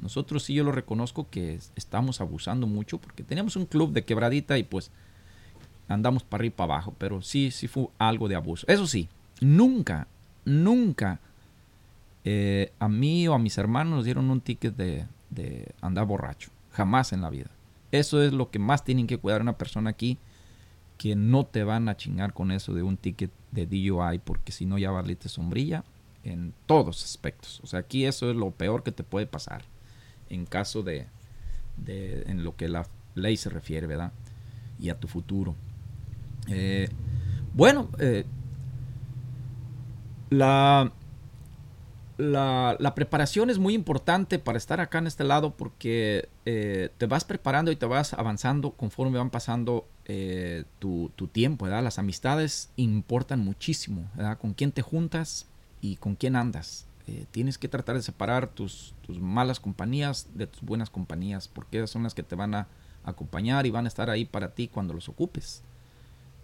[0.00, 4.58] Nosotros sí yo lo reconozco que estamos abusando mucho porque teníamos un club de quebradita
[4.58, 4.90] y pues
[5.88, 8.66] andamos para arriba y para abajo, pero sí, sí fue algo de abuso.
[8.68, 9.08] Eso sí,
[9.40, 10.06] nunca,
[10.44, 11.20] nunca
[12.24, 16.50] eh, a mí o a mis hermanos nos dieron un ticket de, de andar borracho.
[16.72, 17.50] Jamás en la vida.
[17.92, 20.18] Eso es lo que más tienen que cuidar una persona aquí.
[20.98, 24.18] Que no te van a chingar con eso de un ticket de DUI.
[24.18, 25.84] Porque si no ya valiste sombrilla.
[26.22, 27.60] En todos aspectos.
[27.62, 29.62] O sea, aquí eso es lo peor que te puede pasar.
[30.30, 31.06] En caso de,
[31.76, 34.12] de en lo que la ley se refiere, ¿verdad?
[34.78, 35.54] Y a tu futuro.
[36.48, 36.88] Eh,
[37.52, 38.24] bueno, eh,
[40.30, 40.92] la
[42.16, 47.24] la, preparación es muy importante para estar acá en este lado porque eh, te vas
[47.24, 51.82] preparando y te vas avanzando conforme van pasando eh, tu, tiempo, ¿verdad?
[51.82, 54.08] Las amistades importan muchísimo.
[54.40, 55.46] Con quién te juntas
[55.80, 56.86] y con quién andas.
[57.06, 61.78] Eh, tienes que tratar de separar tus, tus, malas compañías de tus buenas compañías porque
[61.78, 62.68] esas son las que te van a
[63.04, 65.62] acompañar y van a estar ahí para ti cuando los ocupes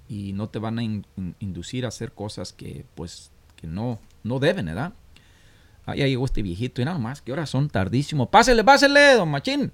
[0.06, 4.66] y no te van a inducir a hacer cosas que pues que no, no deben,
[4.66, 4.92] ¿verdad?
[5.90, 8.30] Ahí llegó este viejito y nada más, que horas son tardísimo.
[8.30, 9.72] Pásele, pásele, don Machín.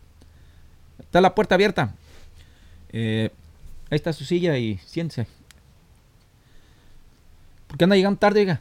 [0.99, 1.95] Está la puerta abierta.
[2.91, 3.31] Eh,
[3.91, 5.27] ahí está su silla y siéntese.
[7.67, 8.61] ¿Por qué anda llegando tarde, oiga?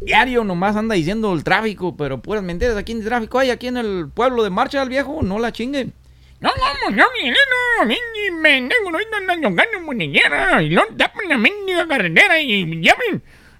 [0.00, 2.76] Diario nomás anda diciendo el tráfico, pero puras mentiras.
[2.76, 5.52] Aquí en el tráfico hay, aquí en el pueblo de Marcha al viejo, no la
[5.52, 5.90] chingue.
[6.40, 7.86] No, no, no, no,
[8.40, 12.96] me tengo no andando ganas monillera y no tapan la mendiga carretera y ya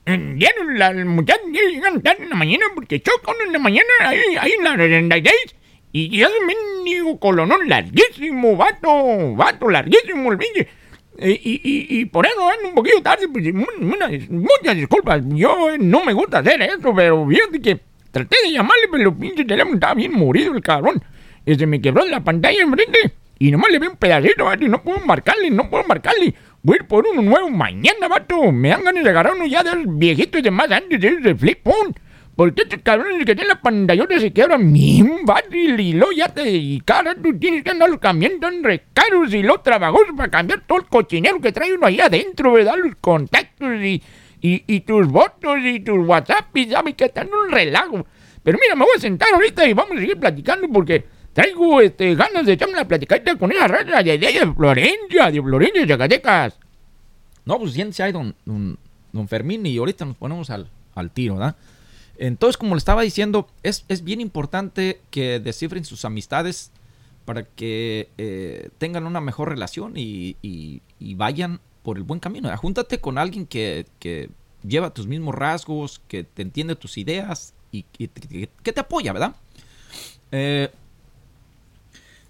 [0.06, 4.20] ven, ya las muchachas llegan tarde en la mañana porque chocan en la mañana ahí,
[4.38, 5.34] ahí en la 36
[5.92, 10.68] y ya me mendigo colonón larguísimo, vato, vato, larguísimo el pinche.
[11.20, 16.12] Y, y, y, por eso ando un poquito tarde, pues, muchas disculpas, yo no me
[16.12, 17.80] gusta hacer eso, pero fíjate que
[18.12, 21.02] traté de llamarle, pero el pinche teléfono estaba bien morido el cabrón
[21.48, 23.14] y se me quebró la pantalla enfrente.
[23.38, 26.34] Y nomás le vi un pedacito, vato, y no puedo marcarle, no puedo marcarle.
[26.62, 28.52] Voy a ir por uno nuevo mañana, vato.
[28.52, 31.60] Me dan ganas de agarrar uno ya del viejito y de más antes de flip
[31.64, 31.94] phone.
[32.36, 36.50] Porque este cabrón que tiene la pantallota se quebra bien, vato, y lo ya te...
[36.50, 40.80] Y cara, tú tienes que andar cambiando en recaros y lo trabajoso para cambiar todo
[40.80, 42.74] el cochinero que trae uno ahí adentro, ¿verdad?
[42.76, 44.02] Los contactos y,
[44.42, 48.06] y, y tus votos y tus WhatsApp y sabes que están un relajo.
[48.42, 52.16] Pero mira, me voy a sentar ahorita y vamos a seguir platicando porque Traigo este,
[52.16, 56.58] ganas de echarme una platicadita con esa raza de, de, Florencia, de Florencia, de Zacatecas.
[57.44, 61.54] No, pues siéntese ahí, don, don, Fermín, y ahorita nos ponemos al, al tiro, ¿verdad?
[62.16, 66.72] Entonces, como le estaba diciendo, es, es bien importante que descifren sus amistades
[67.24, 72.54] para que eh, tengan una mejor relación y, y, vayan por el buen camino.
[72.56, 74.28] Júntate con alguien que, que,
[74.66, 78.10] lleva tus mismos rasgos, que te entiende tus ideas y que,
[78.60, 79.36] que te apoya, ¿verdad?
[80.32, 80.68] Eh,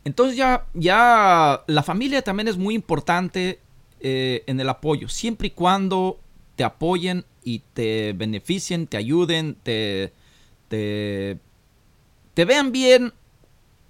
[0.09, 3.61] entonces ya, ya la familia también es muy importante
[4.01, 6.19] eh, en el apoyo, siempre y cuando
[6.57, 10.15] te apoyen y te beneficien, te ayuden, te,
[10.69, 11.39] te,
[12.33, 13.13] te vean bien.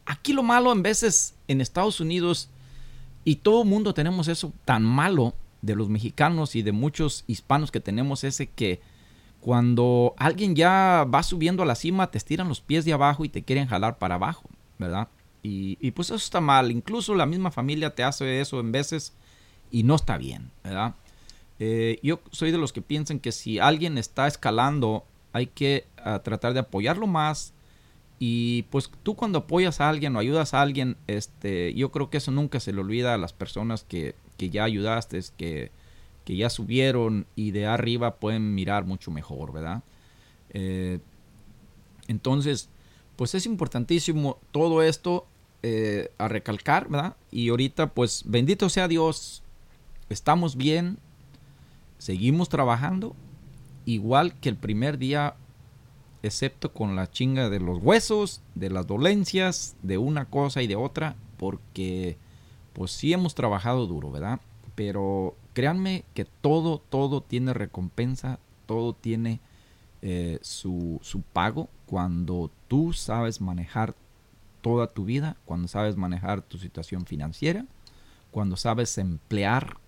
[0.06, 2.50] Aquí lo malo en veces en Estados Unidos,
[3.24, 7.70] y todo el mundo tenemos eso tan malo de los mexicanos y de muchos hispanos
[7.70, 8.80] que tenemos ese que
[9.40, 13.28] cuando alguien ya va subiendo a la cima te estiran los pies de abajo y
[13.28, 15.06] te quieren jalar para abajo, ¿verdad?
[15.42, 16.70] Y, pues eso está mal.
[16.70, 19.12] Incluso la misma familia te hace eso en veces
[19.70, 20.94] y no está bien, ¿verdad?
[21.58, 26.20] Eh, yo soy de los que piensan que si alguien está escalando, hay que ah,
[26.22, 27.54] tratar de apoyarlo más.
[28.18, 32.18] Y pues tú cuando apoyas a alguien o ayudas a alguien, este, yo creo que
[32.18, 35.70] eso nunca se le olvida a las personas que, ya ayudaste, que,
[36.24, 39.82] que ya subieron y de arriba pueden mirar mucho mejor, ¿verdad?
[40.50, 40.98] Eh,
[42.08, 42.68] entonces,
[43.18, 45.26] pues es importantísimo todo esto
[45.64, 47.16] eh, a recalcar, ¿verdad?
[47.32, 49.42] Y ahorita, pues bendito sea Dios,
[50.08, 50.98] estamos bien,
[51.98, 53.16] seguimos trabajando,
[53.86, 55.34] igual que el primer día,
[56.22, 60.76] excepto con la chinga de los huesos, de las dolencias, de una cosa y de
[60.76, 62.16] otra, porque
[62.72, 64.38] pues sí hemos trabajado duro, ¿verdad?
[64.76, 69.40] Pero créanme que todo, todo tiene recompensa, todo tiene
[70.00, 73.94] eh, su, su pago cuando tú sabes manejar
[74.60, 77.66] toda tu vida, cuando sabes manejar tu situación financiera,
[78.30, 79.78] cuando sabes emplear,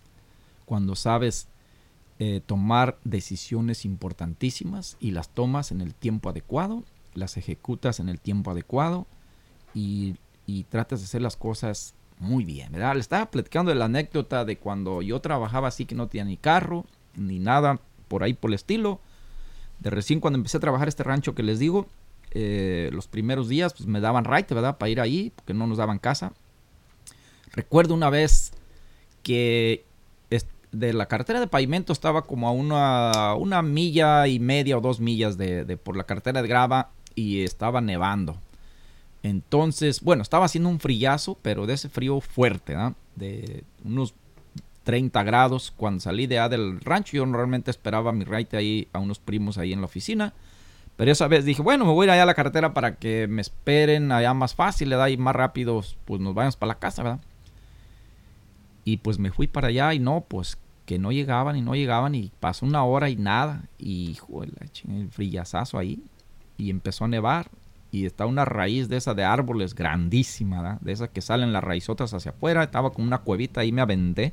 [0.65, 1.49] cuando sabes
[2.19, 8.21] eh, tomar decisiones importantísimas y las tomas en el tiempo adecuado, las ejecutas en el
[8.21, 9.07] tiempo adecuado
[9.75, 12.95] y, y tratas de hacer las cosas muy bien, ¿verdad?
[12.95, 16.37] Le estaba platicando de la anécdota de cuando yo trabajaba así que no tenía ni
[16.37, 16.85] carro,
[17.15, 19.01] ni nada por ahí por el estilo
[19.81, 21.87] de recién cuando empecé a trabajar este rancho que les digo,
[22.33, 24.79] eh, los primeros días pues me daban right, ¿verdad?
[24.79, 26.33] Para ir ahí, porque no nos daban casa.
[27.53, 28.53] Recuerdo una vez
[29.23, 29.85] que
[30.73, 35.01] de la carretera de pavimento estaba como a una, una milla y media o dos
[35.01, 38.37] millas de, por la carretera de grava y estaba nevando.
[39.23, 42.95] Entonces, bueno, estaba haciendo un frillazo, pero de ese frío fuerte, ¿verdad?
[43.17, 44.15] De unos
[44.91, 45.73] 30 grados.
[45.77, 49.57] Cuando salí de A del rancho, yo normalmente esperaba mi ride ahí a unos primos
[49.57, 50.35] ahí en la oficina.
[50.97, 53.29] Pero esa vez dije, bueno, me voy a ir allá a la carretera para que
[53.29, 56.79] me esperen allá más fácil, le da y más rápido, pues nos vayamos para la
[56.81, 57.21] casa, ¿verdad?
[58.85, 62.17] Y pues me fui para allá y no, pues que no llegaban y no llegaban
[62.17, 63.63] y pasó una hora y nada.
[63.79, 66.03] Y hijo, el frillazazo ahí.
[66.59, 67.47] Y empezó a nevar.
[67.93, 70.81] Y está una raíz de esa de árboles grandísima, ¿verdad?
[70.81, 72.65] de esas que salen las raizotas hacia afuera.
[72.65, 74.33] Estaba con una cuevita ahí, me aventé.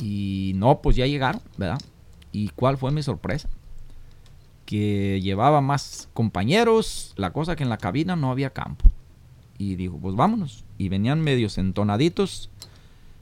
[0.00, 1.80] Y no, pues ya llegaron, ¿verdad?
[2.32, 3.48] ¿Y cuál fue mi sorpresa?
[4.66, 8.84] Que llevaba más compañeros, la cosa que en la cabina no había campo.
[9.58, 10.64] Y dijo, pues vámonos.
[10.78, 12.50] Y venían medios entonaditos.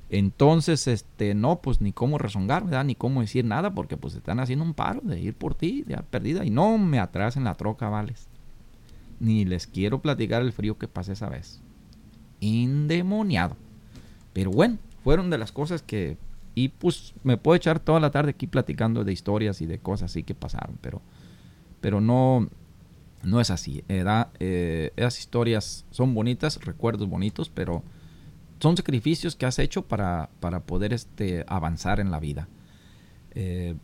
[0.09, 2.85] Entonces, este, no, pues ni cómo rezongar, ¿verdad?
[2.85, 6.03] Ni cómo decir nada, porque pues están haciendo un paro de ir por ti, ya
[6.03, 6.45] perdida.
[6.45, 8.29] Y no me atrasen la troca, vales.
[9.21, 11.61] Ni les quiero platicar el frío que pasé esa vez.
[12.41, 13.57] Indemoniado.
[14.33, 16.17] Pero bueno, fueron de las cosas que
[16.55, 20.11] y pues me puedo echar toda la tarde aquí platicando de historias y de cosas
[20.11, 21.01] así que pasaron, pero,
[21.81, 22.49] pero no,
[23.23, 23.85] no es así.
[23.89, 27.83] Eh, esas historias son bonitas, recuerdos bonitos, pero
[28.61, 32.49] son sacrificios que has hecho para, para poder este, avanzar en la vida.
[33.35, 33.75] Eh,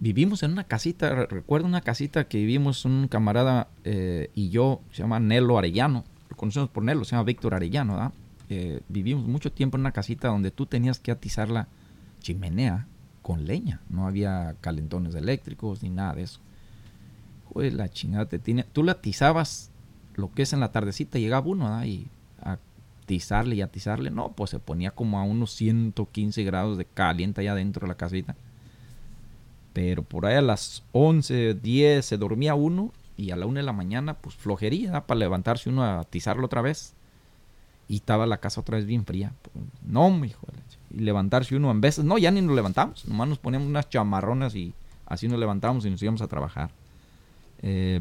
[0.00, 5.02] vivimos en una casita, recuerdo una casita que vivimos un camarada eh, y yo, se
[5.02, 6.04] llama Nelo Arellano,
[6.36, 8.12] conocemos por Nelo, se llama Víctor Arellano, ¿verdad?
[8.88, 11.68] Vivimos mucho tiempo en una casita donde tú tenías que atizar la
[12.20, 12.86] chimenea
[13.22, 13.80] con leña.
[13.88, 16.40] No había calentones eléctricos ni nada de eso.
[17.52, 18.64] Joder, la chingada te tiene.
[18.64, 19.70] Tú la atizabas
[20.14, 22.08] lo que es en la tardecita, llegaba uno y
[22.42, 22.58] a
[23.02, 24.10] atizarle y atizarle.
[24.10, 27.96] No, pues se ponía como a unos 115 grados de caliente allá dentro de la
[27.96, 28.36] casita.
[29.72, 33.62] Pero por ahí a las 11, 10 se dormía uno y a la 1 de
[33.62, 36.94] la mañana, pues flojería para levantarse uno a atizarlo otra vez.
[37.90, 39.32] Y estaba la casa otra vez bien fría.
[39.84, 40.46] No, mi hijo.
[40.90, 43.04] Y levantarse uno en veces, no, ya ni nos levantamos.
[43.04, 44.72] Nomás nos poníamos unas chamarronas y
[45.06, 46.70] así nos levantamos y nos íbamos a trabajar.
[47.62, 48.00] Eh,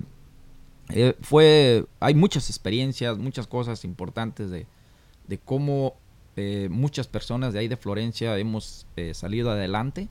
[0.90, 4.68] eh, fue, hay muchas experiencias, muchas cosas importantes de,
[5.28, 5.96] de cómo
[6.36, 10.08] eh, muchas personas de ahí de Florencia hemos salido adelante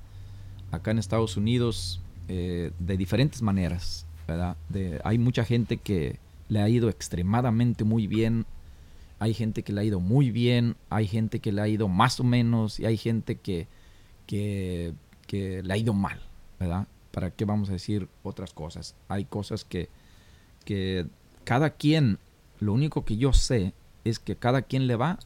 [0.72, 4.06] acá en Estados Unidos de diferentes maneras.
[4.26, 4.56] ¿verdad?
[4.68, 6.18] De, hay mucha gente que
[6.48, 8.44] le ha ido extremadamente muy bien
[9.18, 12.20] hay gente que le ha ido muy bien, hay gente que le ha ido más
[12.20, 13.66] o menos y hay gente que,
[14.26, 14.94] que,
[15.62, 16.20] le ha ido mal,
[16.60, 16.86] ¿verdad?
[17.10, 18.94] ¿Para qué vamos a decir otras cosas?
[19.08, 19.88] Hay cosas que,
[20.64, 21.06] que
[21.44, 22.18] cada quien,
[22.60, 23.72] lo único que yo sé
[24.04, 25.18] es que cada quien le va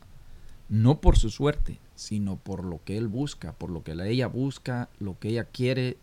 [0.68, 4.88] no por su suerte, sino por lo que él busca, por lo que ella busca,
[5.00, 5.98] lo que ella quiere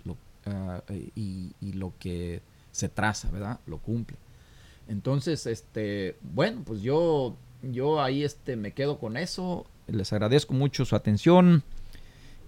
[0.46, 0.84] ah,
[1.16, 3.60] y, y, lo que se traza, ¿verdad?
[3.66, 4.18] Lo cumple.
[4.88, 9.66] Entonces, este, bueno, pues yo yo ahí este, me quedo con eso.
[9.88, 11.64] Les agradezco mucho su atención.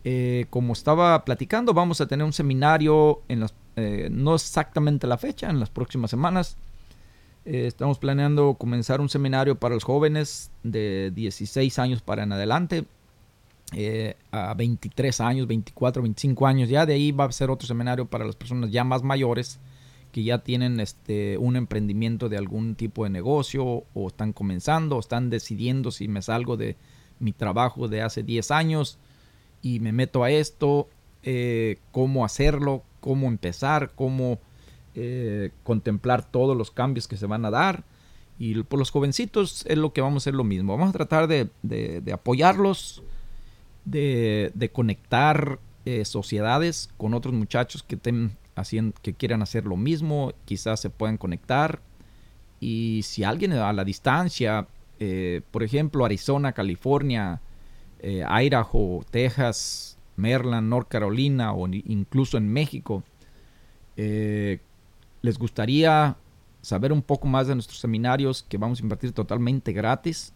[0.04, 5.18] Eh, como estaba platicando, vamos a tener un seminario en las, eh, no exactamente la
[5.18, 6.58] fecha, en las próximas semanas.
[7.46, 12.86] Eh, estamos planeando comenzar un seminario para los jóvenes de 16 años para en adelante,
[14.32, 16.70] a 23 años, 24, 25 años.
[16.70, 19.60] Ya de ahí va a ser otro seminario para las personas ya más mayores
[20.12, 25.00] que ya tienen este, un emprendimiento de algún tipo de negocio o están comenzando o
[25.00, 26.76] están decidiendo si me salgo de
[27.20, 28.98] mi trabajo de hace 10 años
[29.62, 30.90] y me meto a esto,
[31.24, 34.40] eh, cómo hacerlo, cómo empezar, cómo
[34.96, 37.84] eh, contemplar todos los cambios que se van a dar.
[38.40, 40.76] Y por los jovencitos es lo que vamos a hacer lo mismo.
[40.76, 43.04] Vamos a tratar de, apoyarlos,
[43.86, 48.36] de, conectar eh, sociedades con otros muchachos que estén
[49.02, 51.82] que quieran hacer lo mismo, quizás se puedan conectar.
[52.60, 54.68] Y si alguien a la distancia,
[55.04, 57.42] eh, por ejemplo, Arizona, California,
[58.02, 63.04] eh, Idaho, Texas, Maryland, North Carolina o incluso en México,
[63.98, 64.60] eh,
[65.24, 66.18] les gustaría
[66.62, 70.34] saber un poco más de nuestros seminarios que vamos a impartir totalmente gratis,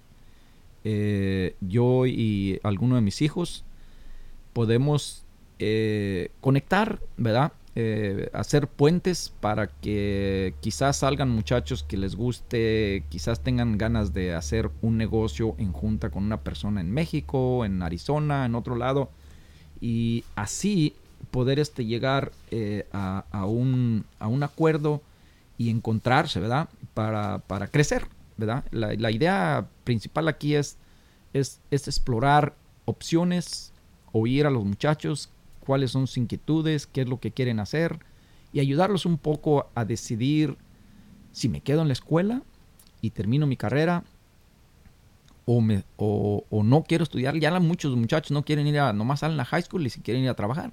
[1.61, 3.65] yo y alguno de mis hijos
[4.53, 5.25] podemos
[6.41, 7.53] conectar, ¿verdad?
[7.77, 14.33] Eh, hacer puentes para que quizás salgan muchachos que les guste, quizás tengan ganas de
[14.33, 19.09] hacer un negocio en junta con una persona en México, en Arizona, en otro lado,
[19.81, 20.95] y así
[21.31, 25.01] poder este, llegar eh, a, un, a, un, acuerdo
[25.57, 26.69] y encontrarse, ¿verdad?
[26.93, 28.07] Para, para crecer,
[28.37, 28.63] ¿verdad?
[28.71, 30.77] La, la, idea principal aquí es,
[31.33, 32.55] es, es explorar
[32.85, 33.73] opciones,
[34.13, 35.29] oír a los muchachos,
[35.65, 37.99] cuáles son sus inquietudes, qué es lo que quieren hacer
[38.53, 40.57] y ayudarlos un poco a decidir
[41.33, 42.41] si me quedo en la escuela
[43.01, 44.05] y termino mi carrera
[45.45, 47.37] o, me, o, no quiero estudiar.
[47.37, 50.23] Ya muchos muchachos no quieren ir a, nomás salen a high school y si quieren
[50.23, 50.71] ir a trabajar.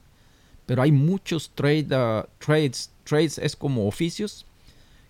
[0.64, 4.46] Pero hay muchos trade, uh, trades, trades es como oficios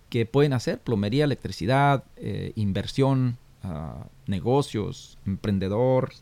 [0.09, 6.13] que pueden hacer, plomería, electricidad, eh, inversión, uh, negocios, emprendedor,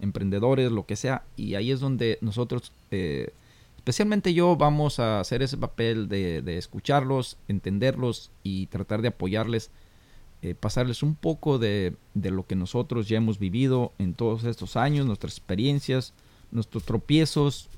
[0.00, 3.32] emprendedores, lo que sea, y ahí es donde nosotros, eh,
[3.76, 9.70] especialmente yo, vamos a hacer ese papel de, escucharlos, entenderlos y tratar de apoyarles,
[10.42, 15.06] eh, pasarles un poco de, lo que nosotros ya hemos vivido en todos estos años,
[15.06, 16.12] nuestras experiencias,
[16.50, 17.68] nuestros tropiezos,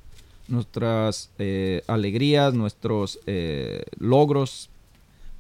[0.49, 3.21] nuestras eh, alegrías, nuestros
[3.99, 4.69] logros,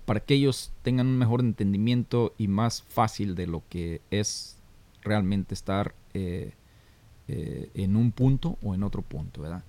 [0.06, 4.56] para que ellos tengan un mejor entendimiento y más fácil de lo que es
[5.02, 5.94] realmente estar
[7.74, 9.62] en un punto o en otro punto, ¿verdad?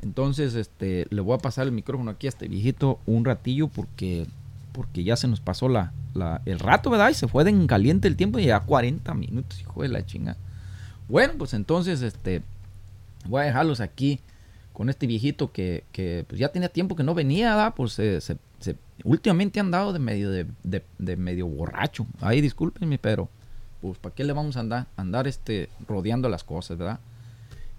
[0.00, 4.26] Entonces, este, le voy a pasar el micrófono aquí a este viejito un ratillo porque,
[4.72, 5.92] porque ya se nos pasó la,
[6.44, 7.10] el rato, ¿verdad?
[7.10, 10.36] Y se fue de caliente el tiempo y ya 40 minutos, hijo de la chinga.
[11.08, 12.42] Bueno, pues entonces, este,
[13.26, 14.20] voy a dejarlos aquí
[14.72, 17.74] con este viejito que, que pues ya tenía tiempo que no venía, ¿verdad?
[17.74, 18.36] Pues se, se,
[19.04, 22.06] últimamente han dado de medio, de, de, medio borracho.
[22.20, 23.28] Ahí discúlpenme, pero
[23.80, 27.00] pues ¿para qué le vamos a andar, andar este, rodeando las cosas, verdad?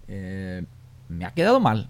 [0.08, 0.64] Eh,
[1.08, 1.88] me ha quedado mal.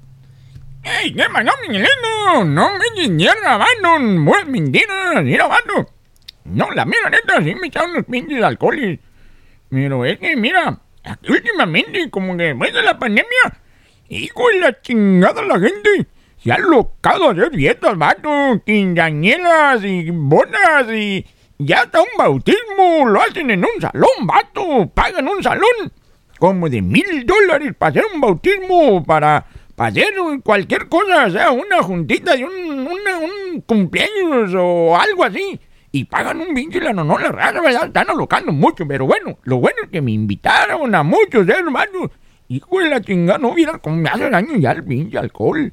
[0.83, 2.45] ¡Ey, qué no, Miguelino!
[2.45, 5.89] No me mierda, mano, muy mentira, mira, mano.
[6.45, 8.99] No, la mira, neta, sí me echaron unos pinches alcoholes.
[9.69, 10.81] Pero es que, mira,
[11.29, 13.59] últimamente, como que después de la pandemia,
[14.09, 16.07] hijo de la chingada la gente,
[16.43, 21.27] se ha locado a hacer dietas, vato, quinceañeras y bonas y
[21.63, 24.91] ya está un bautismo, lo hacen en un salón, vato.
[24.95, 25.93] Pagan un salón
[26.39, 29.47] como de mil dólares para hacer un bautismo, para,
[29.77, 35.61] hacer cualquier cosa, o sea, una juntita de un, cumpleaños o algo así.
[35.93, 37.87] Y pagan un pinche la no, no, la raza, ¿verdad?
[37.87, 42.11] Están alocando mucho, pero bueno, lo bueno es que me invitaron a muchos, ¿eh, hermano.
[42.49, 45.73] Hijo de la chingada, no hubiera como me hace daño ya el pinche alcohol.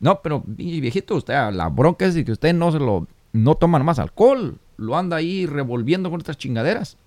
[0.00, 3.98] No, pero viejito, usted, la bronca es que usted no se lo, no toman más
[4.00, 6.98] alcohol lo anda ahí revolviendo con estas chingaderas.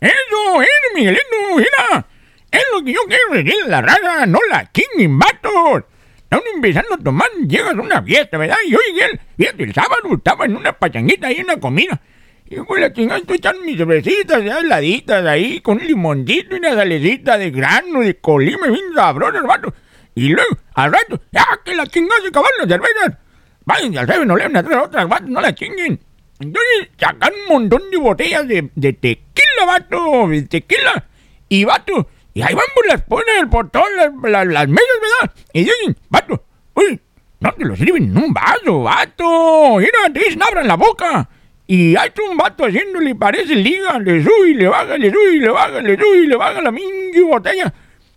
[0.00, 1.24] Eso, es, Miguelito,
[1.56, 2.06] mira.
[2.50, 5.84] Es lo que yo quiero decir la raza, no la chinguen, vatos.
[6.18, 8.56] Están empezando a tomar, llegas a una fiesta, ¿verdad?
[8.66, 12.00] Y oye, fíjate, el sábado estaba en una pachanguita ahí en la comida.
[12.46, 16.58] Y con la chingada estoy echando mis cervecitas ya heladitas ahí, con un limoncito y
[16.58, 19.72] una salecita de grano, de colima, bien sabrosa, vato.
[20.14, 23.18] Y luego, al rato, ya que la chingada se acabaron las cervezas.
[23.64, 25.98] Vayan al no le a traer otras, vatos, no la chinguen.
[26.44, 31.06] Entonces sacan un montón de botellas de, tequila, vato, de tequila.
[31.48, 33.88] Y vato, y ahí van por las ponen por todas
[34.22, 35.34] las, las, mesas, ¿verdad?
[35.52, 37.00] Y dicen, vato, uy,
[37.40, 39.76] no te lo sirven en un vaso, vato.
[39.78, 41.28] Mira, te dicen, abran la boca.
[41.66, 45.40] Y hay un vato haciéndole, parece liga, le sube y le baja, le sube y
[45.40, 47.72] le baja, le sube y le baja la mingi botella.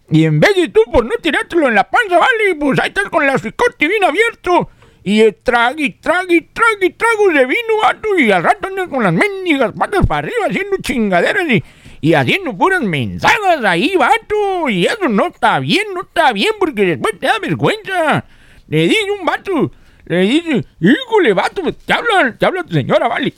[0.10, 3.10] Y en vez de tú por no tirártelo en la panza, vale, pues ahí estás
[3.10, 4.70] con el cicote bien abierto.
[5.10, 8.20] Y tragui, tragui, tragui, tragos de vino, vato.
[8.20, 11.64] Y al rato andas con las mendigas patas para arriba haciendo chingaderas y,
[12.02, 14.68] y haciendo puras mensadas ahí, vato.
[14.68, 18.26] Y eso no está bien, no está bien, porque después te da vergüenza.
[18.68, 19.72] Le dice un vato,
[20.08, 23.34] le dice, híjole, vato, te habla, te habla tu señora, vale.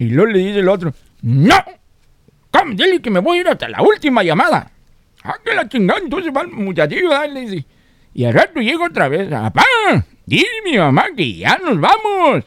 [0.00, 0.92] Y luego le dice el otro,
[1.22, 1.64] no,
[2.50, 4.68] come, dile que me voy a ir hasta la última llamada.
[5.22, 7.64] Ah, que la chingada, entonces va el muchachillo, dale,
[8.14, 9.62] Y al rato llega otra vez, papá,
[10.26, 12.44] Dile mi mamá que ya nos vamos.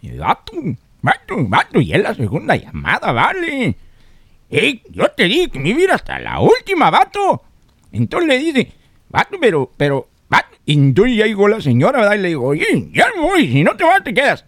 [0.00, 0.52] Y vato,
[1.00, 3.76] vato, vato, y es la segunda llamada, vale.
[4.90, 7.42] Yo te dije que me iba hasta la última, vato.
[7.90, 8.72] Entonces le dice,
[9.08, 10.56] vato, pero, pero, vato.
[10.66, 12.16] Y entonces ya llegó la señora, ¿verdad?
[12.16, 14.44] Y le digo, oye, ya me voy, si no te vas, te quedas.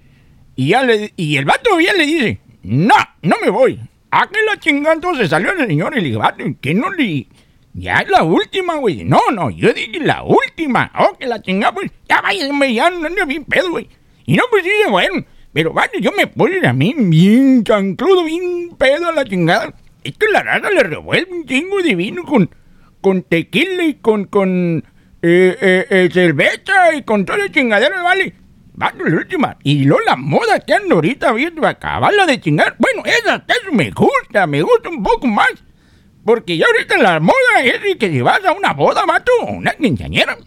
[0.57, 3.81] Y, ya le, y el vato ya le dice, no, no me voy.
[4.11, 7.27] ¿A qué la chingada entonces salió la señora y le dijo, vato, ¿qué no le,
[7.75, 9.05] ya es la última, güey.
[9.05, 10.91] No, no, yo dije la última.
[10.97, 11.91] Oh, que la chingada, pues.
[12.09, 13.89] Ya váyanme, ya no ando bien pedo, güey.
[14.27, 15.25] Y no, pues sí, bueno.
[15.53, 19.75] Pero vaya, yo me puse a mí bien chancludo, bien pedo a la chingada.
[20.05, 22.49] Es que la raza le revuelve un chingo de vino con,
[23.01, 24.85] con tequila y con, con
[25.23, 28.35] eh, eh, eh, cerveza y con toda la chingadera, vale.
[28.75, 29.57] Vale, la última.
[29.63, 32.77] Y luego la moda que ando ahorita viendo acabarla de chingar.
[32.79, 35.53] Bueno, esa, eso me gusta, me gusta un poco más.
[36.25, 40.39] Porque ya ahorita la moda es que si vas a una boda, vato, una quinceañera,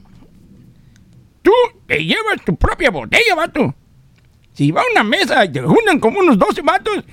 [1.41, 1.51] tú
[1.85, 3.75] te llevas tu propia botella, vato.
[4.53, 7.03] Si va a una mesa y te juntan como unos 12 vatos,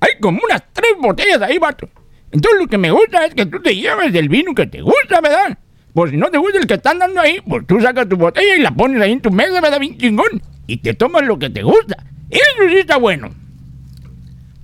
[0.00, 1.88] hay como unas tres botellas ahí, vato.
[2.30, 5.20] Entonces lo que me gusta es que tú te lleves del vino que te gusta,
[5.22, 5.56] ¿verdad?
[5.94, 8.56] Pues si no te gusta el que están dando ahí, pues tú sacas tu botella
[8.56, 9.80] y la pones ahí en tu mesa, ¿verdad?
[9.80, 10.42] Bien chingón.
[10.66, 11.96] Y te tomas lo que te gusta.
[12.28, 13.30] Eso sí está bueno.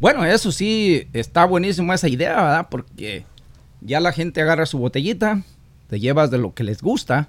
[0.01, 2.68] Bueno, eso sí, está buenísimo esa idea, ¿verdad?
[2.70, 3.26] Porque
[3.82, 5.42] ya la gente agarra su botellita,
[5.88, 7.28] te llevas de lo que les gusta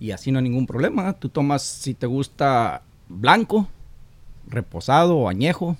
[0.00, 1.12] y así no hay ningún problema.
[1.12, 3.68] Tú tomas si te gusta blanco,
[4.48, 5.76] reposado o añejo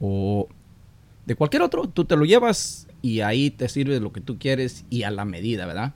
[0.00, 0.46] o
[1.24, 4.84] de cualquier otro, tú te lo llevas y ahí te sirve lo que tú quieres
[4.90, 5.94] y a la medida, ¿verdad?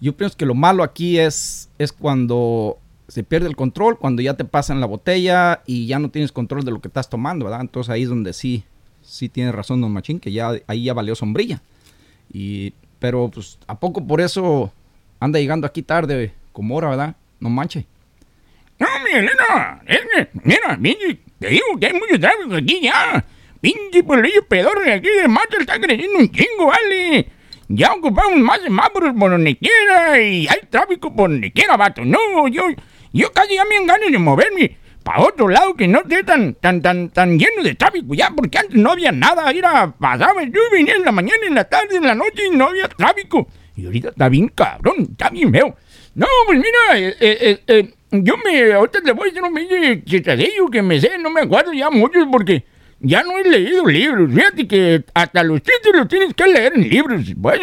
[0.00, 2.78] Yo pienso que lo malo aquí es, es cuando
[3.08, 6.64] se pierde el control, cuando ya te pasan la botella y ya no tienes control
[6.64, 7.62] de lo que estás tomando, ¿verdad?
[7.62, 8.64] Entonces ahí es donde sí,
[9.02, 11.62] sí tiene razón Don Machín, que ya ahí ya valió sombrilla.
[12.30, 14.72] Y, pero pues, ¿a poco por eso
[15.20, 17.16] anda llegando aquí tarde como hora, verdad?
[17.40, 17.86] No manche.
[18.78, 23.24] No, mi Elena, es que, mira, pinche, te digo que hay mucho tráfico aquí ya.
[23.60, 27.28] Pinche pueblillo pedorro de aquí de Mata está creciendo un chingo, vale.
[27.68, 32.04] Ya ocupamos más semáforos por donde quiera y hay tráfico por donde quiera, vato.
[32.04, 32.64] No, yo,
[33.12, 36.82] yo casi ya me ganas de moverme para otro lado que no esté tan, tan,
[36.82, 39.50] tan, tan lleno de tráfico ya, porque antes no había nada.
[39.50, 42.66] Era, pasaba, yo venía en la mañana, en la tarde, en la noche y no
[42.66, 43.48] había tráfico.
[43.74, 45.74] Y ahorita está bien cabrón, está bien feo.
[46.14, 50.04] No, pues mira, eh, eh, eh, yo me, ahorita le voy a decir un pinche
[50.04, 52.64] chistadillo que me sé, no me acuerdo ya mucho porque
[53.00, 54.30] ya no he leído libros.
[54.34, 57.22] Fíjate que hasta los chistes los tienes que leer en libros.
[57.40, 57.60] Pues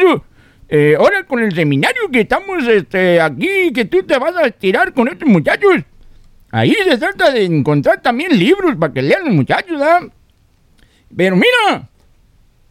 [0.67, 4.93] eh, ahora con el seminario que estamos este, aquí, que tú te vas a estirar
[4.93, 5.83] con estos muchachos,
[6.51, 9.99] ahí se trata de encontrar también libros para que lean los muchachos, ¿ah?
[11.15, 11.87] Pero mira,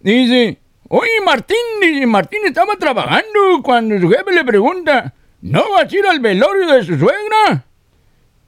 [0.01, 5.97] dice, oye Martín, dice, Martín estaba trabajando cuando su jefe le pregunta, ¿no vas a
[5.97, 7.65] ir al velorio de su suegra?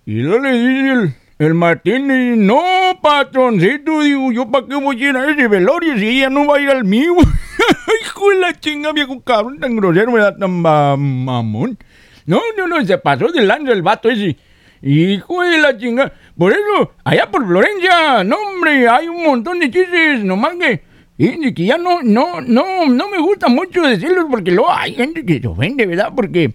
[0.04, 5.04] Y luego le dice el, el Martín, dice, no, patroncito, digo, ¿yo para qué voy
[5.04, 7.14] a ir a ese velorio si ella no va a ir al mío?
[8.02, 11.78] Hijo de la chinga, viejo cabrón, tan grosero, me da tan ma- mamón.
[12.26, 14.36] No, no, no, se pasó del año el vato ese.
[14.82, 16.12] Hijo de la chinga.
[16.36, 20.82] Por eso, allá por Florencia, no, hombre, hay un montón de chistes, nomás que,
[21.18, 25.24] y que ya no, no, no, no me gusta mucho decirlos porque luego hay gente
[25.24, 26.12] que se ofende, ¿verdad?
[26.14, 26.52] Porque,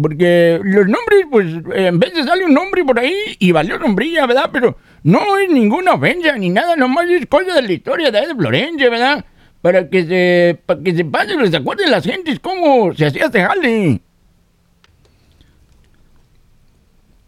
[0.00, 4.26] porque los nombres, pues, eh, en de sale un nombre por ahí y valió sombrilla,
[4.26, 4.50] ¿verdad?
[4.52, 8.26] Pero no es ninguna ofensa ni nada, nomás es cosa de la historia de ahí
[8.26, 9.24] de Florencia, ¿verdad?
[9.64, 13.40] Para que se, para que se pase, les acuerden las gentes cómo se hacía este
[13.42, 13.98] jale.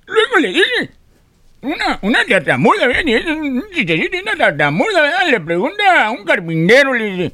[0.07, 0.91] Luego le dice,
[1.62, 2.89] una, una tartamuda.
[3.07, 5.30] Y es un chistecito, una tartamuda, ¿verdad?
[5.30, 7.32] Le pregunta a un carpintero, le dice,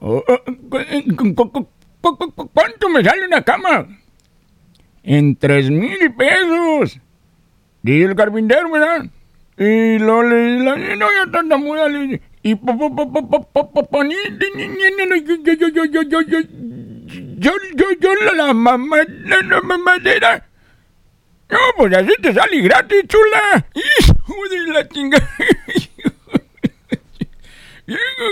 [0.00, 1.68] "Oh, oh, cu- cu- cu- cu-
[2.16, 3.86] cu- cu- ¿cuánto me sale una cama?
[5.04, 6.98] En tres mil pesos.
[7.82, 9.04] Dice el carpintero, ¿verdad?
[9.56, 12.54] Y lo le la no ya tartamuda le dice, y
[17.38, 20.44] yo, yo, yo, la mamá, la mamadera.
[21.50, 23.66] No, pues así te sale gratis, chula.
[23.74, 25.28] Hijo de la chingada.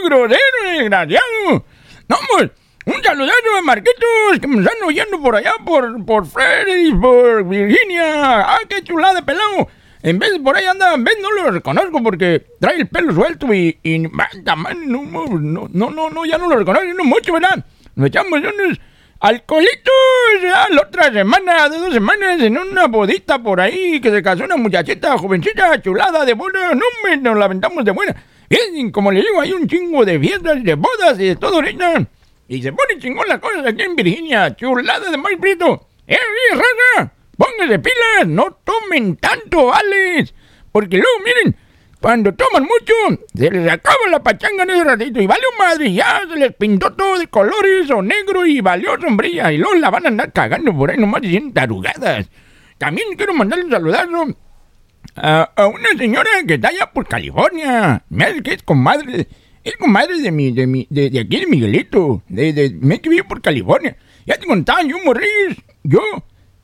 [0.04, 1.64] grosero, desgraciado.
[2.08, 2.50] No, pues,
[2.84, 8.40] un saludazo a Marquitos, que me están oyendo por allá, por, por Freddy, por Virginia.
[8.40, 9.68] Ah, qué chulada, pelado.
[10.06, 13.52] En vez por ahí anda, en vez no lo reconozco porque trae el pelo suelto
[13.52, 14.28] y, y man,
[14.86, 17.66] no, no, no, no, ya no lo reconozco no mucho, ¿verdad?
[17.96, 18.80] Nos echamos unos
[19.18, 19.92] alcoholitos
[20.40, 24.44] ya la otra semana, de dos semanas, en una bodita por ahí, que se casó
[24.44, 28.14] una muchachita jovencita, chulada, de buena, no me nos la de buena.
[28.48, 32.06] Y como le digo, hay un chingo de fiestas, de bodas y de todo ahorita.
[32.46, 35.88] Y se pone chingón las cosas aquí en Virginia, chulada de maíz frito.
[36.06, 37.48] ¡Eh, eh, raza!
[37.58, 40.34] Pónganse pilas, no tomen tanto, Alex.
[40.72, 41.56] Porque luego, miren,
[42.00, 46.22] cuando toman mucho, se les acaba la pachanga en ese ratito y valió madre, ya
[46.28, 50.04] se les pintó todo de colores o negro y valió sombrilla y luego la van
[50.04, 52.28] a andar cagando por ahí nomás diciendo tarugadas.
[52.78, 54.36] También quiero mandarle un saludazo
[55.16, 58.04] a, a una señora que está allá por California.
[58.20, 59.26] Hace que es comadre,
[59.64, 63.08] es comadre de mi, de mi, de, de aquí de Miguelito, de, de, me que
[63.08, 63.96] vive por California.
[64.26, 65.26] Ya te contaba, yo morrí,
[65.82, 66.00] yo,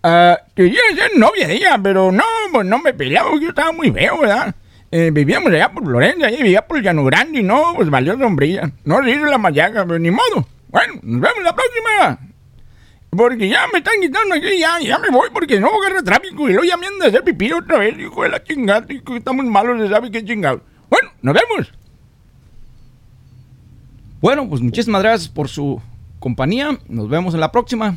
[0.02, 3.90] ah, quería ser novia de ella, pero no, pues no me peleaba, yo estaba muy
[3.90, 4.54] feo, ¿verdad?
[4.90, 8.70] Eh, vivíamos allá por Florencia, ella vivía por Llano Grande y no, pues valió sombrilla.
[8.84, 10.46] No se hizo la mayaca, pero ni modo.
[10.68, 12.18] Bueno, nos vemos la próxima.
[13.10, 16.52] Porque ya me están quitando aquí, ya, ya me voy porque no agarra tráfico y
[16.52, 19.44] luego ya me anda a hacer pipí otra vez, hijo de la chingada, hijo, estamos
[19.44, 20.62] malos, se sabe qué chingado.
[20.88, 21.72] Bueno, nos vemos.
[24.20, 25.80] Bueno, pues muchísimas gracias por su
[26.20, 26.78] compañía.
[26.88, 27.96] Nos vemos en la próxima.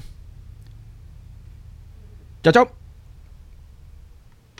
[2.45, 2.84] Chao, chao.